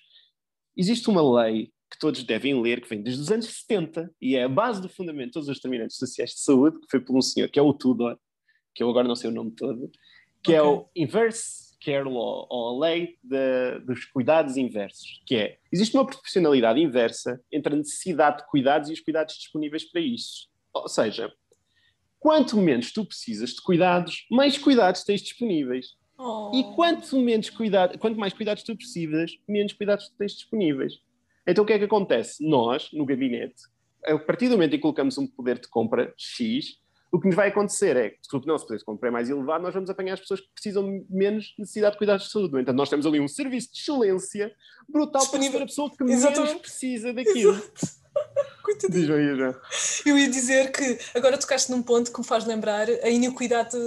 Existe 0.76 1.10
uma 1.10 1.42
lei 1.42 1.72
que 1.90 1.98
todos 1.98 2.22
devem 2.24 2.62
ler, 2.62 2.82
que 2.82 2.90
vem 2.90 3.02
desde 3.02 3.22
os 3.22 3.32
anos 3.32 3.46
70, 3.46 4.14
e 4.22 4.36
é 4.36 4.44
a 4.44 4.50
base 4.50 4.82
do 4.82 4.90
fundamento 4.90 5.28
de 5.28 5.34
todos 5.34 5.48
os 5.48 5.56
determinantes 5.56 5.96
sociais 5.98 6.32
de 6.32 6.42
saúde, 6.42 6.80
que 6.82 6.88
foi 6.92 7.00
por 7.00 7.16
um 7.16 7.22
senhor, 7.22 7.50
que 7.50 7.58
é 7.58 7.62
o 7.62 7.74
Tudor, 7.74 8.20
que 8.76 8.84
eu 8.84 8.90
agora 8.90 9.08
não 9.08 9.16
sei 9.16 9.30
o 9.30 9.34
nome 9.34 9.52
todo, 9.52 9.90
que 10.44 10.52
okay. 10.52 10.56
é 10.56 10.62
o 10.62 10.90
Inverse 10.96 11.78
Care 11.80 12.04
Law, 12.04 12.48
ou 12.50 12.84
a 12.84 12.88
lei 12.88 13.18
de, 13.24 13.80
dos 13.86 14.06
cuidados 14.06 14.58
inversos, 14.58 15.22
que 15.26 15.36
é, 15.36 15.58
existe 15.72 15.96
uma 15.96 16.06
proporcionalidade 16.06 16.80
inversa 16.82 17.42
entre 17.52 17.74
a 17.74 17.78
necessidade 17.78 18.40
de 18.40 18.48
cuidados 18.48 18.90
e 18.90 18.94
os 18.94 19.00
cuidados 19.00 19.36
disponíveis 19.36 19.90
para 19.90 20.02
isso. 20.02 20.50
Ou 20.74 20.90
seja, 20.90 21.32
quanto 22.20 22.58
menos 22.58 22.92
tu 22.92 23.06
precisas 23.06 23.52
de 23.52 23.62
cuidados, 23.62 24.26
mais 24.30 24.58
cuidados 24.58 25.04
tens 25.04 25.22
disponíveis. 25.22 25.97
Oh. 26.18 26.52
E 26.54 26.64
quanto, 26.76 27.20
menos 27.20 27.50
cuidado, 27.50 27.98
quanto 28.00 28.20
mais 28.20 28.34
cuidados 28.34 28.64
tu 28.64 28.76
precisas, 28.76 29.38
menos 29.48 29.74
cuidados 29.74 30.10
tu 30.10 30.16
tens 30.18 30.34
disponíveis. 30.34 31.00
Então 31.46 31.64
o 31.64 31.68
que 31.68 31.74
é 31.74 31.80
que 31.80 31.86
acontece? 31.86 32.48
Nós, 32.48 32.90
no 32.92 33.06
gabinete, 33.06 33.64
a 34.06 34.18
partir 34.18 34.48
do 34.48 34.54
momento 34.54 34.74
em 34.74 34.78
que 34.78 34.82
colocamos 34.82 35.18
um 35.18 35.28
poder 35.28 35.60
de 35.60 35.68
compra 35.68 36.14
X, 36.18 36.80
o 37.12 37.20
que 37.20 37.28
nos 37.28 37.36
vai 37.36 37.50
acontecer 37.50 37.96
é 37.96 38.10
que, 38.10 38.18
se 38.22 38.36
o 38.36 38.42
nosso 38.46 38.66
poder 38.66 38.80
de 38.80 38.86
compra 38.86 39.08
é 39.08 39.12
mais 39.12 39.30
elevado, 39.30 39.64
nós 39.64 39.74
vamos 39.74 39.90
apanhar 39.90 40.14
as 40.14 40.20
pessoas 40.20 40.42
que 40.42 40.50
precisam 40.54 41.06
menos 41.10 41.54
necessidade 41.58 41.94
de 41.94 41.98
cuidados 41.98 42.26
de 42.26 42.32
saúde. 42.32 42.60
Então, 42.60 42.74
nós 42.74 42.90
temos 42.90 43.06
ali 43.06 43.20
um 43.20 43.28
serviço 43.28 43.72
de 43.72 43.80
excelência 43.80 44.54
brutal 44.90 45.22
Disponível. 45.22 45.54
para 45.54 45.64
a 45.64 45.68
pessoa 45.68 45.90
que 45.90 46.04
Exatamente. 46.04 46.48
menos 46.48 46.62
precisa 46.62 47.14
daquilo. 47.14 47.54
Exato. 47.54 48.07
Diz 48.90 49.08
já. 49.08 49.56
Eu 50.06 50.18
ia 50.18 50.30
dizer 50.30 50.72
que 50.72 51.00
agora 51.16 51.38
tocaste 51.38 51.72
num 51.72 51.82
ponto 51.82 52.12
que 52.12 52.20
me 52.20 52.26
faz 52.26 52.46
lembrar 52.46 52.88
a 52.90 53.10
iniquidade, 53.10 53.78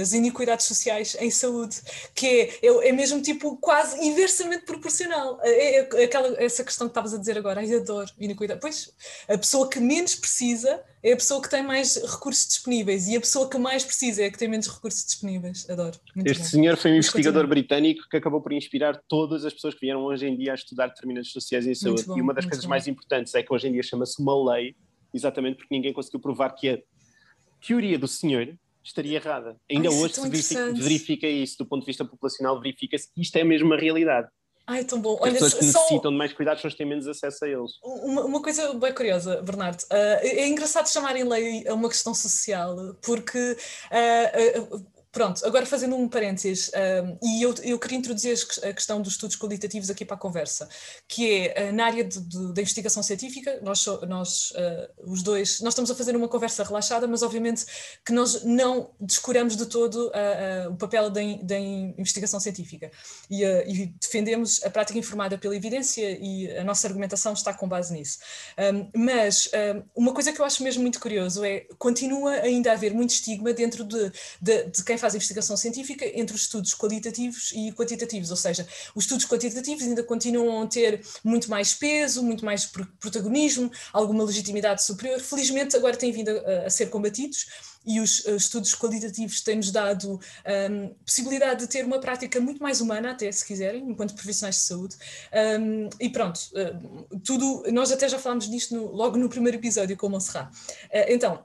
as 0.00 0.12
iniquidades 0.12 0.66
sociais 0.66 1.16
em 1.20 1.30
saúde, 1.30 1.80
que 2.14 2.26
é, 2.26 2.66
é, 2.66 2.88
é 2.88 2.92
mesmo 2.92 3.20
tipo 3.20 3.56
quase 3.58 4.04
inversamente 4.04 4.64
proporcional. 4.64 5.38
É, 5.42 5.78
é, 5.78 6.04
aquela, 6.04 6.42
essa 6.42 6.64
questão 6.64 6.86
que 6.86 6.92
estavas 6.92 7.14
a 7.14 7.18
dizer 7.18 7.38
agora, 7.38 7.60
ai, 7.60 7.74
adoro 7.74 8.10
iniquidade. 8.18 8.60
Pois, 8.60 8.92
a 9.28 9.38
pessoa 9.38 9.68
que 9.68 9.78
menos 9.78 10.14
precisa 10.14 10.80
é 11.06 11.12
a 11.12 11.16
pessoa 11.16 11.40
que 11.40 11.48
tem 11.48 11.62
mais 11.62 11.96
recursos 11.96 12.48
disponíveis 12.48 13.06
e 13.06 13.16
a 13.16 13.20
pessoa 13.20 13.48
que 13.48 13.56
mais 13.56 13.84
precisa 13.84 14.24
é 14.24 14.26
a 14.26 14.30
que 14.30 14.36
tem 14.36 14.48
menos 14.48 14.66
recursos 14.66 15.04
disponíveis. 15.04 15.70
Adoro. 15.70 15.96
Muito 16.16 16.28
este 16.28 16.42
bom. 16.42 16.48
senhor 16.48 16.76
foi 16.76 16.90
um 16.90 16.96
Mas 16.96 17.06
investigador 17.06 17.42
continua. 17.42 17.54
britânico 17.54 18.08
que 18.10 18.16
acabou 18.16 18.42
por 18.42 18.52
inspirar 18.52 19.00
todas 19.06 19.44
as 19.44 19.54
pessoas 19.54 19.74
que 19.74 19.82
vieram 19.82 20.02
hoje 20.02 20.26
em 20.26 20.36
dia 20.36 20.50
a 20.50 20.54
estudar 20.56 20.88
determinados 20.88 21.30
sociais 21.30 21.64
em 21.64 21.76
saúde. 21.76 22.02
Bom, 22.06 22.18
e 22.18 22.20
uma 22.20 22.34
das 22.34 22.44
coisas 22.44 22.64
bom. 22.64 22.70
mais 22.70 22.88
importantes 22.88 23.32
é 23.36 23.42
que 23.42 23.54
hoje 23.54 23.68
em 23.68 23.72
dia 23.72 23.84
chama-se 23.84 24.20
uma 24.20 24.52
lei, 24.52 24.74
exatamente 25.14 25.58
porque 25.58 25.72
ninguém 25.72 25.92
conseguiu 25.92 26.18
provar 26.18 26.50
que 26.50 26.70
a 26.70 26.78
teoria 27.64 27.96
do 27.96 28.08
senhor 28.08 28.58
estaria 28.82 29.14
errada. 29.14 29.56
Ainda 29.70 29.88
Ai, 29.88 29.94
hoje 29.94 30.12
é 30.12 30.14
se 30.14 30.28
verifica, 30.28 30.72
verifica, 30.72 31.26
isso, 31.28 31.58
do 31.58 31.66
ponto 31.66 31.82
de 31.82 31.86
vista 31.86 32.04
populacional, 32.04 32.60
verifica-se 32.60 33.12
que 33.14 33.20
isto 33.20 33.36
é 33.36 33.44
mesmo 33.44 33.68
uma 33.68 33.76
realidade. 33.76 34.28
Ai, 34.66 34.82
tão 34.82 35.00
bom. 35.00 35.16
Olha, 35.20 35.32
As 35.32 35.38
pessoas 35.38 35.54
que 35.54 35.64
só... 35.66 35.78
necessitam 35.78 36.10
de 36.10 36.18
mais 36.18 36.32
cuidados 36.32 36.60
são 36.60 36.68
as 36.68 36.74
que 36.74 36.78
têm 36.78 36.88
menos 36.88 37.06
acesso 37.06 37.44
a 37.44 37.48
eles. 37.48 37.72
Uma, 37.82 38.24
uma 38.24 38.42
coisa 38.42 38.74
bem 38.74 38.92
curiosa, 38.92 39.40
Bernardo. 39.40 39.80
Uh, 39.82 40.18
é 40.22 40.48
engraçado 40.48 40.88
chamarem 40.88 41.22
lei 41.22 41.66
a 41.68 41.74
uma 41.74 41.88
questão 41.88 42.12
social, 42.12 42.76
porque 43.00 43.56
uh, 43.92 44.74
uh, 44.74 44.86
Pronto, 45.16 45.46
agora 45.46 45.64
fazendo 45.64 45.96
um 45.96 46.06
parênteses, 46.06 46.70
um, 46.74 47.18
e 47.26 47.42
eu, 47.42 47.54
eu 47.62 47.78
queria 47.78 47.96
introduzir 47.96 48.36
a 48.62 48.70
questão 48.74 49.00
dos 49.00 49.14
estudos 49.14 49.34
qualitativos 49.34 49.88
aqui 49.88 50.04
para 50.04 50.14
a 50.14 50.18
conversa, 50.18 50.68
que 51.08 51.48
é, 51.48 51.70
uh, 51.70 51.72
na 51.74 51.86
área 51.86 52.04
da 52.04 52.60
investigação 52.60 53.02
científica, 53.02 53.58
nós, 53.62 53.86
nós 54.06 54.50
uh, 54.50 55.10
os 55.10 55.22
dois, 55.22 55.62
nós 55.62 55.72
estamos 55.72 55.90
a 55.90 55.94
fazer 55.94 56.14
uma 56.14 56.28
conversa 56.28 56.62
relaxada, 56.62 57.06
mas 57.06 57.22
obviamente 57.22 57.64
que 58.04 58.12
nós 58.12 58.44
não 58.44 58.90
descuramos 59.00 59.56
de 59.56 59.64
todo 59.64 60.08
uh, 60.08 60.70
o 60.70 60.76
papel 60.76 61.08
da, 61.08 61.22
da, 61.42 61.58
investigação 61.58 62.38
científica 62.38 62.90
e, 63.30 63.42
e, 63.42 63.86
defendemos 63.98 64.62
a 64.64 64.68
prática 64.68 64.98
informada 64.98 65.38
pela 65.38 65.56
evidência 65.56 66.10
e 66.20 66.54
a 66.58 66.62
nossa 66.62 66.86
argumentação 66.86 67.32
está 67.32 67.54
com 67.54 67.66
base 67.66 67.90
nisso. 67.94 68.18
Um, 68.58 68.90
mas 68.94 69.48
um, 69.94 70.02
uma 70.02 70.12
coisa 70.12 70.30
que 70.30 70.38
eu 70.42 70.44
acho 70.44 70.62
mesmo 70.62 70.82
muito 70.82 71.00
curioso 71.00 71.42
é, 71.42 71.60
continua 71.78 72.32
ainda 72.32 72.70
a 72.70 72.74
haver 72.74 72.92
muito 72.92 73.12
estigma 73.12 73.54
dentro 73.54 73.82
de, 73.82 74.12
de, 74.42 74.64
de 74.64 74.84
quem 74.84 74.98
faz 74.98 75.05
faz 75.06 75.14
investigação 75.14 75.56
científica 75.56 76.04
entre 76.18 76.34
os 76.34 76.42
estudos 76.42 76.74
qualitativos 76.74 77.52
e 77.54 77.72
quantitativos, 77.72 78.30
ou 78.30 78.36
seja, 78.36 78.66
os 78.94 79.04
estudos 79.04 79.24
quantitativos 79.24 79.84
ainda 79.84 80.02
continuam 80.02 80.62
a 80.62 80.66
ter 80.66 81.00
muito 81.22 81.48
mais 81.48 81.72
peso, 81.74 82.24
muito 82.24 82.44
mais 82.44 82.66
protagonismo, 82.98 83.70
alguma 83.92 84.24
legitimidade 84.24 84.82
superior. 84.82 85.20
Felizmente 85.20 85.76
agora 85.76 85.96
têm 85.96 86.10
vindo 86.10 86.30
a, 86.30 86.66
a 86.66 86.70
ser 86.70 86.86
combatidos 86.86 87.46
e 87.86 88.00
os 88.00 88.24
uh, 88.24 88.34
estudos 88.34 88.74
qualitativos 88.74 89.40
têm-nos 89.42 89.70
dado 89.70 90.18
um, 90.70 90.88
possibilidade 91.04 91.60
de 91.60 91.68
ter 91.68 91.84
uma 91.84 92.00
prática 92.00 92.40
muito 92.40 92.60
mais 92.60 92.80
humana, 92.80 93.12
até 93.12 93.30
se 93.30 93.46
quiserem, 93.46 93.88
enquanto 93.88 94.14
profissionais 94.14 94.56
de 94.56 94.62
saúde. 94.62 94.96
Um, 95.60 95.88
e 96.00 96.08
pronto, 96.10 96.40
uh, 96.52 97.18
tudo, 97.20 97.62
nós 97.70 97.92
até 97.92 98.08
já 98.08 98.18
falámos 98.18 98.50
disto 98.50 98.74
no, 98.74 98.90
logo 98.90 99.16
no 99.16 99.28
primeiro 99.28 99.56
episódio 99.56 99.96
com 99.96 100.08
o 100.08 100.10
Monserrat. 100.10 100.52
Uh, 100.52 101.06
então, 101.08 101.44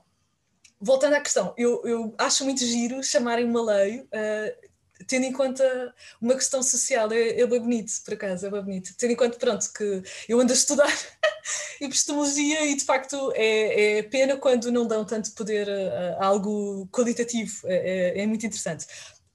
voltando 0.81 1.13
à 1.13 1.21
questão, 1.21 1.53
eu, 1.57 1.81
eu 1.85 2.13
acho 2.17 2.43
muito 2.43 2.65
giro 2.65 3.03
chamarem 3.03 3.45
uma 3.45 3.61
lei, 3.61 3.99
uh, 3.99 4.69
tendo 5.07 5.25
em 5.25 5.31
conta 5.31 5.93
uma 6.19 6.33
questão 6.35 6.63
social, 6.63 7.11
é, 7.11 7.39
é 7.39 7.47
bem 7.47 7.59
bonito, 7.59 7.91
por 8.03 8.13
acaso, 8.13 8.45
é 8.45 8.49
bem 8.49 8.61
bonito. 8.61 8.93
Tendo 8.97 9.11
em 9.11 9.15
conta, 9.15 9.37
pronto, 9.37 9.71
que 9.73 10.03
eu 10.27 10.39
ando 10.39 10.51
a 10.51 10.55
estudar, 10.55 10.91
epistemologia 11.79 12.65
e 12.65 12.75
de 12.75 12.83
facto 12.83 13.31
é, 13.35 13.99
é, 13.99 14.03
pena 14.03 14.37
quando 14.37 14.71
não 14.71 14.87
dão 14.87 15.05
tanto 15.05 15.31
poder 15.33 15.69
a, 15.69 16.17
a 16.19 16.25
algo 16.25 16.87
qualitativo, 16.91 17.61
é, 17.65 18.17
é, 18.17 18.21
é 18.21 18.27
muito 18.27 18.45
interessante 18.45 18.87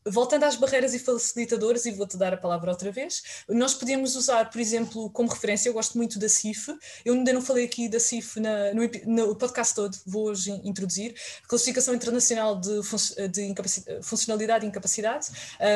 voltando 0.07 0.45
às 0.45 0.57
barreiras 0.57 0.95
e 0.95 0.99
facilitadores, 0.99 1.85
e 1.87 1.90
vou-te 1.90 2.16
dar 2.16 2.33
a 2.33 2.37
palavra 2.37 2.71
outra 2.71 2.90
vez, 2.90 3.23
nós 3.49 3.75
podemos 3.75 4.16
usar, 4.16 4.51
por 4.51 4.61
exemplo, 4.61 5.11
como 5.11 5.29
referência, 5.29 5.69
eu 5.69 5.73
gosto 5.73 5.97
muito 5.97 6.19
da 6.19 6.29
CIF, 6.29 6.69
eu 7.05 7.14
ainda 7.14 7.33
não 7.33 7.42
falei 7.42 7.64
aqui 7.64 7.88
da 7.88 7.99
CIF 7.99 8.38
na, 8.40 8.73
no, 8.73 8.83
no, 9.07 9.37
podcast 9.37 9.75
todo, 9.75 9.97
vou 10.07 10.27
hoje 10.27 10.51
introduzir, 10.64 11.14
Classificação 11.49 11.95
Internacional 11.95 12.61
de, 12.61 12.81
de 13.29 13.55
Funcionalidade 14.03 14.64
e 14.64 14.69
Incapacidade. 14.69 15.29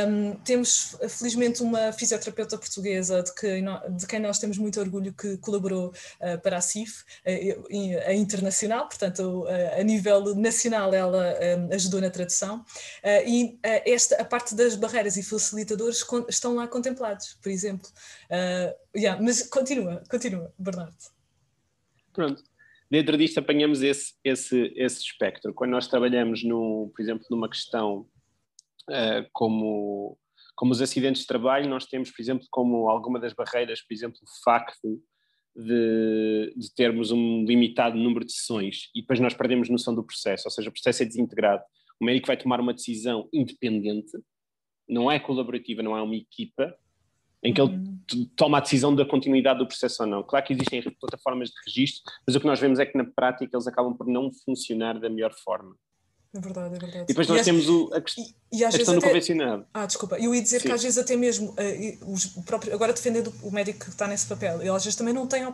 Um, 0.08 0.36
temos, 0.44 0.96
felizmente, 1.08 1.62
uma 1.62 1.92
fisioterapeuta 1.92 2.56
portuguesa 2.56 3.22
de, 3.22 3.34
que, 3.34 3.62
de 3.90 4.06
quem 4.06 4.20
nós 4.20 4.38
temos 4.38 4.58
muito 4.58 4.80
orgulho 4.80 5.12
que 5.12 5.36
colaborou 5.38 5.88
uh, 5.88 6.40
para 6.40 6.58
a 6.58 6.60
CIF, 6.60 7.02
uh, 7.02 8.06
a 8.06 8.14
internacional, 8.14 8.88
portanto, 8.88 9.44
uh, 9.44 9.80
a 9.80 9.82
nível 9.82 10.34
nacional 10.34 10.94
ela 10.94 11.34
um, 11.58 11.74
ajudou 11.74 12.00
na 12.00 12.10
tradução, 12.10 12.64
e 13.26 13.58
esta 13.62 14.19
a 14.20 14.24
parte 14.24 14.54
das 14.54 14.76
barreiras 14.76 15.16
e 15.16 15.22
facilitadores 15.22 16.04
estão 16.28 16.54
lá 16.54 16.68
contemplados, 16.68 17.34
por 17.42 17.50
exemplo. 17.50 17.88
Uh, 18.26 18.98
yeah, 18.98 19.20
mas 19.20 19.48
continua, 19.48 20.02
continua, 20.10 20.52
Bernardo. 20.58 20.94
Pronto. 22.12 22.42
Dentro 22.90 23.16
disto 23.16 23.38
apanhamos 23.38 23.82
esse, 23.82 24.14
esse, 24.24 24.72
esse 24.74 25.00
espectro. 25.00 25.54
Quando 25.54 25.70
nós 25.70 25.86
trabalhamos, 25.86 26.42
no, 26.42 26.90
por 26.94 27.00
exemplo, 27.00 27.24
numa 27.30 27.48
questão 27.48 28.06
uh, 28.88 29.26
como, 29.32 30.18
como 30.56 30.72
os 30.72 30.82
acidentes 30.82 31.22
de 31.22 31.28
trabalho, 31.28 31.68
nós 31.68 31.86
temos, 31.86 32.10
por 32.10 32.20
exemplo, 32.20 32.46
como 32.50 32.88
alguma 32.88 33.20
das 33.20 33.32
barreiras, 33.32 33.80
por 33.80 33.94
exemplo, 33.94 34.18
o 34.22 34.44
facto 34.44 35.00
de, 35.54 36.52
de, 36.56 36.74
termos 36.74 37.10
um 37.10 37.44
limitado 37.44 37.96
número 37.96 38.24
de 38.24 38.32
sessões 38.32 38.88
e 38.94 39.00
depois 39.00 39.20
nós 39.20 39.34
perdemos 39.34 39.68
noção 39.68 39.94
do 39.94 40.04
processo, 40.04 40.46
ou 40.46 40.50
seja, 40.50 40.68
o 40.68 40.72
processo 40.72 41.02
é 41.02 41.06
desintegrado. 41.06 41.62
O 42.00 42.04
médico 42.04 42.26
vai 42.26 42.36
tomar 42.36 42.60
uma 42.60 42.72
decisão 42.72 43.28
independente, 43.32 44.18
não 44.88 45.10
é 45.10 45.20
colaborativa, 45.20 45.82
não 45.82 45.96
é 45.96 46.02
uma 46.02 46.16
equipa, 46.16 46.74
em 47.42 47.54
que 47.54 47.60
ele 47.60 47.72
uhum. 47.72 48.30
toma 48.36 48.58
a 48.58 48.60
decisão 48.60 48.94
da 48.94 49.04
continuidade 49.04 49.58
do 49.58 49.66
processo 49.66 50.02
ou 50.02 50.08
não. 50.08 50.22
Claro 50.22 50.44
que 50.44 50.52
existem 50.52 50.82
plataformas 51.00 51.48
de 51.48 51.54
registro, 51.66 52.02
mas 52.26 52.36
o 52.36 52.40
que 52.40 52.46
nós 52.46 52.60
vemos 52.60 52.78
é 52.78 52.86
que 52.86 52.98
na 52.98 53.04
prática 53.04 53.56
eles 53.56 53.66
acabam 53.66 53.96
por 53.96 54.06
não 54.06 54.30
funcionar 54.44 54.98
da 54.98 55.08
melhor 55.08 55.32
forma. 55.32 55.74
É 56.32 56.38
verdade, 56.38 56.76
é 56.76 56.78
verdade. 56.78 57.04
E 57.04 57.06
depois 57.06 57.26
nós 57.26 57.40
e 57.40 57.44
temos 57.44 57.68
o, 57.68 57.90
a, 57.92 57.98
e, 57.98 58.58
e 58.58 58.64
a 58.64 58.70
questão 58.70 58.94
do 58.94 59.00
convencionado. 59.00 59.66
Ah, 59.74 59.84
desculpa, 59.84 60.16
eu 60.16 60.32
ia 60.32 60.40
dizer 60.40 60.60
Sim. 60.60 60.68
que 60.68 60.72
às 60.72 60.82
vezes 60.82 60.96
até 60.96 61.16
mesmo, 61.16 61.50
uh, 61.50 62.12
os, 62.12 62.36
o 62.36 62.42
próprio, 62.44 62.72
agora 62.72 62.92
defendendo 62.92 63.34
o 63.42 63.50
médico 63.50 63.80
que 63.80 63.90
está 63.90 64.06
nesse 64.06 64.28
papel, 64.28 64.60
ele 64.60 64.70
às 64.70 64.84
vezes 64.84 64.96
também 64.96 65.12
não 65.12 65.26
tem 65.26 65.44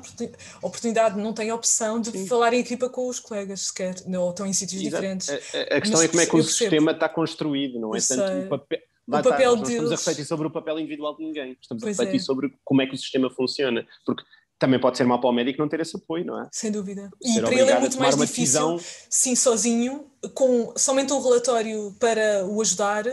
oportunidade, 0.61 1.19
não 1.19 1.33
tem 1.33 1.51
opção 1.51 1.99
de 1.99 2.11
Sim. 2.11 2.27
falar 2.27 2.53
em 2.53 2.59
equipa 2.59 2.91
com 2.91 3.09
os 3.09 3.19
colegas 3.19 3.63
sequer, 3.69 3.95
ou 4.19 4.31
estão 4.31 4.45
em 4.45 4.53
sítios 4.53 4.83
Exato. 4.83 4.97
diferentes. 4.97 5.31
A, 5.31 5.35
a 5.35 5.81
questão 5.81 6.01
Mas, 6.01 6.05
é 6.05 6.09
como 6.09 6.21
é 6.21 6.27
que 6.27 6.37
o 6.37 6.43
sistema 6.43 6.93
está 6.93 7.09
construído, 7.09 7.81
não 7.81 7.97
é? 7.97 7.99
Tanto 7.99 8.23
o 8.23 8.49
papel, 8.49 8.83
o 9.07 9.11
papel 9.23 9.55
está, 9.55 9.69
estamos 9.71 9.93
a 9.93 9.97
refletir 9.97 10.25
sobre 10.27 10.47
o 10.47 10.51
papel 10.51 10.79
individual 10.79 11.17
de 11.17 11.25
ninguém, 11.25 11.57
estamos 11.59 11.83
pois 11.83 11.99
a 11.99 12.03
refletir 12.03 12.23
é. 12.23 12.25
sobre 12.25 12.55
como 12.63 12.83
é 12.83 12.87
que 12.87 12.95
o 12.95 12.99
sistema 12.99 13.31
funciona, 13.31 13.87
porque 14.05 14.23
também 14.59 14.81
pode 14.81 14.97
ser 14.97 15.05
mal 15.05 15.21
para 15.21 15.29
o 15.29 15.33
médico 15.33 15.61
não 15.61 15.69
ter 15.69 15.81
esse 15.81 15.97
apoio, 15.97 16.25
não 16.25 16.41
é? 16.41 16.49
Sem 16.51 16.73
dúvida. 16.73 17.11
E 17.23 17.41
para 17.41 17.53
ele 17.53 17.71
é 17.71 17.79
muito 17.79 17.99
mais 17.99 18.17
difícil, 18.17 18.81
sim, 19.11 19.37
sozinho, 19.37 20.11
com 20.35 20.73
somente 20.77 21.13
um 21.13 21.23
relatório 21.23 21.95
para 22.01 22.47
o 22.47 22.61
ajudar, 22.63 23.05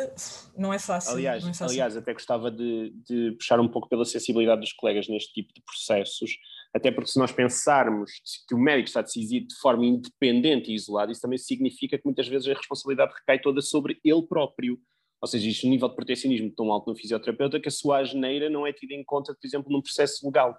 não 0.58 0.74
é 0.74 0.80
fácil. 0.80 1.14
Aliás, 1.14 1.44
é 1.44 1.48
fácil. 1.48 1.66
aliás 1.66 1.98
até 1.98 2.14
gostava 2.14 2.50
de, 2.50 2.94
de, 3.06 3.32
puxar 3.34 3.60
um 3.60 3.68
pouco 3.68 3.90
pela 3.90 4.06
sensibilidade 4.06 4.62
dos 4.62 4.72
colegas 4.72 5.08
neste 5.10 5.34
tipo 5.34 5.54
de 5.54 5.62
processos, 5.62 6.32
até 6.74 6.92
porque 6.92 7.12
se 7.12 7.20
nós 7.20 7.32
pensarmos 7.32 8.12
que 8.48 8.56
o 8.56 8.58
médico 8.58 8.88
está 8.88 9.02
decidido 9.02 9.48
de 9.48 9.56
forma 9.56 9.86
independente 9.86 10.72
e 10.72 10.76
isolada, 10.76 11.12
isso 11.12 11.22
também 11.22 11.38
significa 11.38 11.98
que 11.98 12.06
muitas 12.06 12.28
vezes 12.28 12.48
a 12.48 12.54
responsabilidade 12.54 13.14
recai 13.14 13.40
toda 13.40 13.62
sobre 13.62 14.00
ele 14.04 14.26
próprio. 14.26 14.80
Ou 15.22 15.28
seja, 15.28 15.46
existe 15.46 15.68
um 15.68 15.70
nível 15.70 15.88
de 15.88 15.96
protecionismo 15.96 16.52
tão 16.56 16.72
alto 16.72 16.90
no 16.90 16.98
fisioterapeuta 16.98 17.60
que 17.60 17.70
a 17.70 17.72
sua 17.72 18.00
asneira 18.00 18.50
não 18.50 18.68
é 18.68 18.74
tida 18.74 18.94
em 18.94 19.04
conta, 19.04 19.34
por 19.34 19.48
exemplo, 19.48 19.72
num 19.72 19.82
processo 19.82 20.26
legal. 20.26 20.58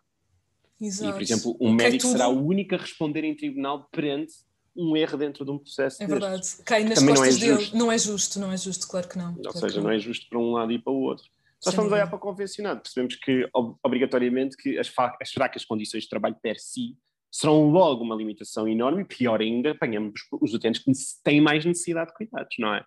Exato. 0.81 1.11
E, 1.11 1.13
por 1.13 1.23
exemplo, 1.23 1.57
um 1.61 1.73
médico 1.73 2.03
tudo... 2.03 2.13
será 2.13 2.29
o 2.29 2.45
único 2.45 2.75
a 2.75 2.79
responder 2.79 3.25
em 3.25 3.35
tribunal 3.35 3.89
perante 3.91 4.35
um 4.77 4.97
erro 4.97 5.17
dentro 5.17 5.45
de 5.45 5.51
um 5.51 5.59
processo. 5.59 6.03
É 6.03 6.07
verdade. 6.07 6.49
Cai 6.65 6.85
nas 6.85 6.99
Também 6.99 7.15
costas 7.15 7.39
não 7.39 7.47
é 7.47 7.57
dele. 7.57 7.71
Não 7.75 7.93
é 7.93 7.99
justo, 7.99 8.41
não 8.41 8.53
é 8.53 8.57
justo, 8.57 8.89
claro 8.89 9.09
que 9.09 9.17
não. 9.17 9.35
Ou 9.37 9.43
claro 9.43 9.59
seja, 9.59 9.77
não. 9.77 9.85
não 9.85 9.91
é 9.91 9.99
justo 9.99 10.29
para 10.29 10.39
um 10.39 10.53
lado 10.53 10.73
e 10.73 10.79
para 10.79 10.93
o 10.93 11.01
outro. 11.03 11.25
Só 11.61 11.71
estamos 11.71 11.91
a 11.93 11.95
olhar 11.95 12.07
para 12.09 12.17
o 12.17 12.21
convencionado, 12.21 12.83
percebemos 12.83 13.17
que, 13.17 13.49
obrigatoriamente, 13.83 14.55
que 14.55 14.79
as, 14.79 14.93
as 15.21 15.33
fracas 15.33 15.65
condições 15.65 16.03
de 16.03 16.11
trabalho 16.11 16.37
per 16.43 16.61
si 16.61 16.95
serão 17.33 17.71
logo 17.71 18.05
uma 18.05 18.15
limitação 18.15 18.69
enorme 18.69 19.03
e, 19.03 19.05
pior 19.07 19.41
ainda, 19.41 19.71
apanhamos 19.71 20.21
os 20.31 20.53
utentes 20.53 20.83
que 20.83 20.93
têm 21.23 21.41
mais 21.41 21.65
necessidade 21.65 22.11
de 22.11 22.17
cuidados, 22.17 22.55
não 22.59 22.75
é? 22.75 22.85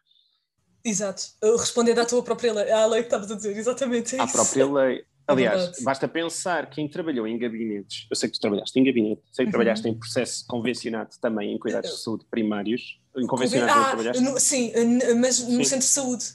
Exato. 0.86 1.24
Respondendo 1.42 2.00
à 2.00 2.06
tua 2.06 2.22
própria 2.22 2.54
lei, 2.54 2.72
à 2.72 2.86
lei 2.86 3.02
que 3.02 3.08
estavas 3.08 3.32
a 3.32 3.36
dizer, 3.36 3.58
exatamente 3.58 4.16
é 4.16 4.22
À 4.22 4.28
própria 4.28 4.72
lei. 4.72 5.04
É 5.28 5.32
Aliás, 5.32 5.82
basta 5.82 6.08
pensar 6.08 6.70
quem 6.70 6.88
trabalhou 6.88 7.28
em 7.28 7.38
gabinetes, 7.38 8.08
eu 8.10 8.16
sei 8.16 8.30
que 8.30 8.38
tu 8.38 8.42
trabalhaste 8.42 8.80
em 8.80 8.84
gabinete, 8.84 9.22
sei 9.32 9.44
que 9.44 9.48
uhum. 9.48 9.52
trabalhaste 9.52 9.88
em 9.88 9.94
processo 9.94 10.46
convencionado 10.48 11.10
também 11.20 11.54
em 11.54 11.60
cuidados 11.60 11.92
de 11.92 11.98
saúde 12.02 12.26
primários, 12.32 13.00
em 13.18 13.28
convencionado 13.28 13.80
ah, 13.80 13.86
trabalhaste? 13.88 14.24
No, 14.24 14.40
sim, 14.40 14.72
mas 15.20 15.40
no 15.42 15.58
sim. 15.58 15.64
centro 15.66 15.86
de 15.86 15.92
saúde. 15.92 16.26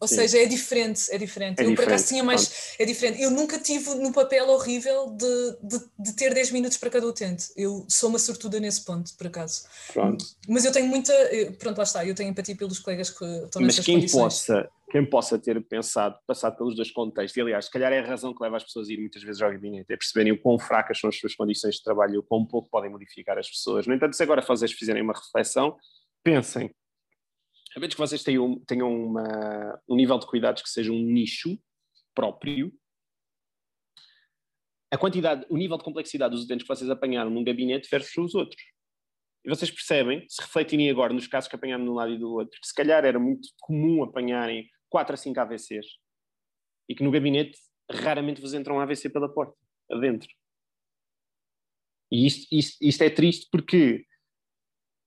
Ou 0.00 0.08
Sim. 0.08 0.14
seja, 0.14 0.38
é 0.38 0.46
diferente, 0.46 1.12
é 1.12 1.18
diferente. 1.18 1.60
É 1.60 1.62
eu 1.62 1.68
diferente, 1.68 1.76
por 1.76 1.84
acaso 1.84 2.08
tinha 2.08 2.24
mais. 2.24 2.48
Pronto. 2.48 2.60
É 2.78 2.84
diferente. 2.86 3.20
Eu 3.20 3.30
nunca 3.30 3.58
tive 3.58 3.94
no 3.96 4.10
papel 4.14 4.48
horrível 4.48 5.10
de, 5.10 5.56
de, 5.62 5.84
de, 5.98 6.12
ter 6.14 6.32
10 6.32 6.52
minutos 6.52 6.78
para 6.78 6.88
cada 6.88 7.06
utente. 7.06 7.48
Eu 7.54 7.84
sou 7.86 8.08
uma 8.08 8.18
sortuda 8.18 8.58
nesse 8.58 8.82
ponto, 8.82 9.14
por 9.18 9.26
acaso. 9.26 9.64
Pronto. 9.92 10.24
Mas 10.48 10.64
eu 10.64 10.72
tenho 10.72 10.86
muita. 10.86 11.12
Pronto, 11.58 11.76
lá 11.76 11.84
está, 11.84 12.06
eu 12.06 12.14
tenho 12.14 12.30
empatia 12.30 12.56
pelos 12.56 12.78
colegas 12.78 13.10
que 13.10 13.24
estão 13.24 13.60
Mas 13.60 13.78
quem 13.80 13.96
condições. 13.96 14.22
possa, 14.22 14.70
quem 14.90 15.08
possa 15.08 15.38
ter 15.38 15.62
pensado, 15.66 16.18
passado 16.26 16.56
pelos 16.56 16.74
dois 16.74 16.90
contextos, 16.90 17.36
e 17.36 17.40
aliás, 17.40 17.66
se 17.66 17.70
calhar 17.70 17.92
é 17.92 18.00
a 18.00 18.04
razão 18.04 18.34
que 18.34 18.42
leva 18.42 18.56
as 18.56 18.64
pessoas 18.64 18.88
a 18.88 18.92
ir 18.92 18.98
muitas 18.98 19.22
vezes 19.22 19.40
ao 19.40 19.50
gabinete, 19.50 19.92
é 19.92 19.96
perceberem 19.96 20.32
o 20.32 20.40
quão 20.40 20.58
fracas 20.58 20.98
são 20.98 21.08
as 21.08 21.16
suas 21.16 21.34
condições 21.34 21.76
de 21.76 21.82
trabalho 21.82 22.14
e 22.14 22.18
o 22.18 22.22
quão 22.22 22.44
pouco 22.44 22.68
podem 22.68 22.90
modificar 22.90 23.38
as 23.38 23.48
pessoas. 23.48 23.86
No 23.86 23.94
entanto, 23.94 24.14
se 24.16 24.22
agora 24.22 24.42
vocês 24.42 24.72
fizerem 24.72 25.02
uma 25.02 25.14
reflexão, 25.14 25.76
pensem 26.24 26.74
a 27.76 27.78
menos 27.78 27.94
que 27.94 28.00
vocês 28.00 28.22
tenham, 28.22 28.58
tenham 28.66 28.92
uma, 28.92 29.80
um 29.88 29.94
nível 29.94 30.18
de 30.18 30.26
cuidados 30.26 30.62
que 30.62 30.68
seja 30.68 30.90
um 30.90 30.98
nicho 30.98 31.58
próprio, 32.14 32.72
a 34.90 34.98
quantidade, 34.98 35.46
o 35.48 35.56
nível 35.56 35.78
de 35.78 35.84
complexidade 35.84 36.34
dos 36.34 36.44
utentes 36.44 36.66
que 36.66 36.74
vocês 36.74 36.90
apanharam 36.90 37.30
num 37.30 37.44
gabinete 37.44 37.88
versus 37.88 38.16
os 38.16 38.34
outros. 38.34 38.60
E 39.44 39.48
vocês 39.48 39.70
percebem, 39.70 40.26
se 40.28 40.42
refletirem 40.42 40.90
agora 40.90 41.14
nos 41.14 41.28
casos 41.28 41.48
que 41.48 41.54
apanharam 41.54 41.84
de 41.84 41.90
um 41.90 41.94
lado 41.94 42.12
e 42.12 42.18
do 42.18 42.30
outro, 42.32 42.60
que 42.60 42.66
se 42.66 42.74
calhar 42.74 43.04
era 43.04 43.18
muito 43.18 43.48
comum 43.60 44.02
apanharem 44.02 44.68
4 44.90 45.14
a 45.14 45.16
5 45.16 45.40
AVCs 45.40 45.86
e 46.88 46.94
que 46.94 47.02
no 47.02 47.10
gabinete 47.10 47.58
raramente 47.90 48.40
vos 48.40 48.52
entram 48.52 48.76
um 48.76 48.80
AVC 48.80 49.08
pela 49.08 49.32
porta, 49.32 49.56
adentro. 49.90 50.28
E 52.12 52.26
isto, 52.26 52.46
isto, 52.52 52.76
isto 52.82 53.02
é 53.02 53.10
triste 53.10 53.48
porque 53.50 54.04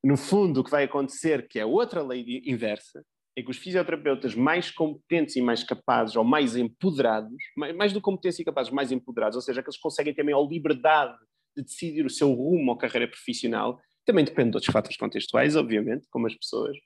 no 0.03 0.17
fundo, 0.17 0.59
o 0.59 0.63
que 0.63 0.71
vai 0.71 0.83
acontecer, 0.83 1.47
que 1.47 1.57
é 1.57 1.65
outra 1.65 2.01
lei 2.01 2.41
inversa, 2.45 3.05
é 3.35 3.41
que 3.41 3.49
os 3.49 3.57
fisioterapeutas 3.57 4.35
mais 4.35 4.69
competentes 4.69 5.35
e 5.35 5.41
mais 5.41 5.63
capazes, 5.63 6.15
ou 6.15 6.23
mais 6.23 6.55
empoderados, 6.55 7.41
mais, 7.55 7.75
mais 7.75 7.93
do 7.93 7.99
que 7.99 8.03
competentes 8.03 8.39
e 8.39 8.45
capazes, 8.45 8.71
mais 8.71 8.91
empoderados, 8.91 9.35
ou 9.35 9.41
seja, 9.41 9.63
que 9.63 9.69
eles 9.69 9.79
conseguem 9.79 10.13
ter 10.13 10.23
maior 10.23 10.47
liberdade 10.47 11.17
de 11.55 11.63
decidir 11.63 12.05
o 12.05 12.09
seu 12.09 12.31
rumo 12.31 12.71
ou 12.71 12.77
carreira 12.77 13.07
profissional, 13.07 13.79
também 14.05 14.25
depende 14.25 14.51
de 14.51 14.57
outros 14.57 14.71
fatores 14.71 14.97
contextuais, 14.97 15.55
obviamente, 15.55 16.05
como 16.09 16.27
as 16.27 16.35
pessoas, 16.35 16.77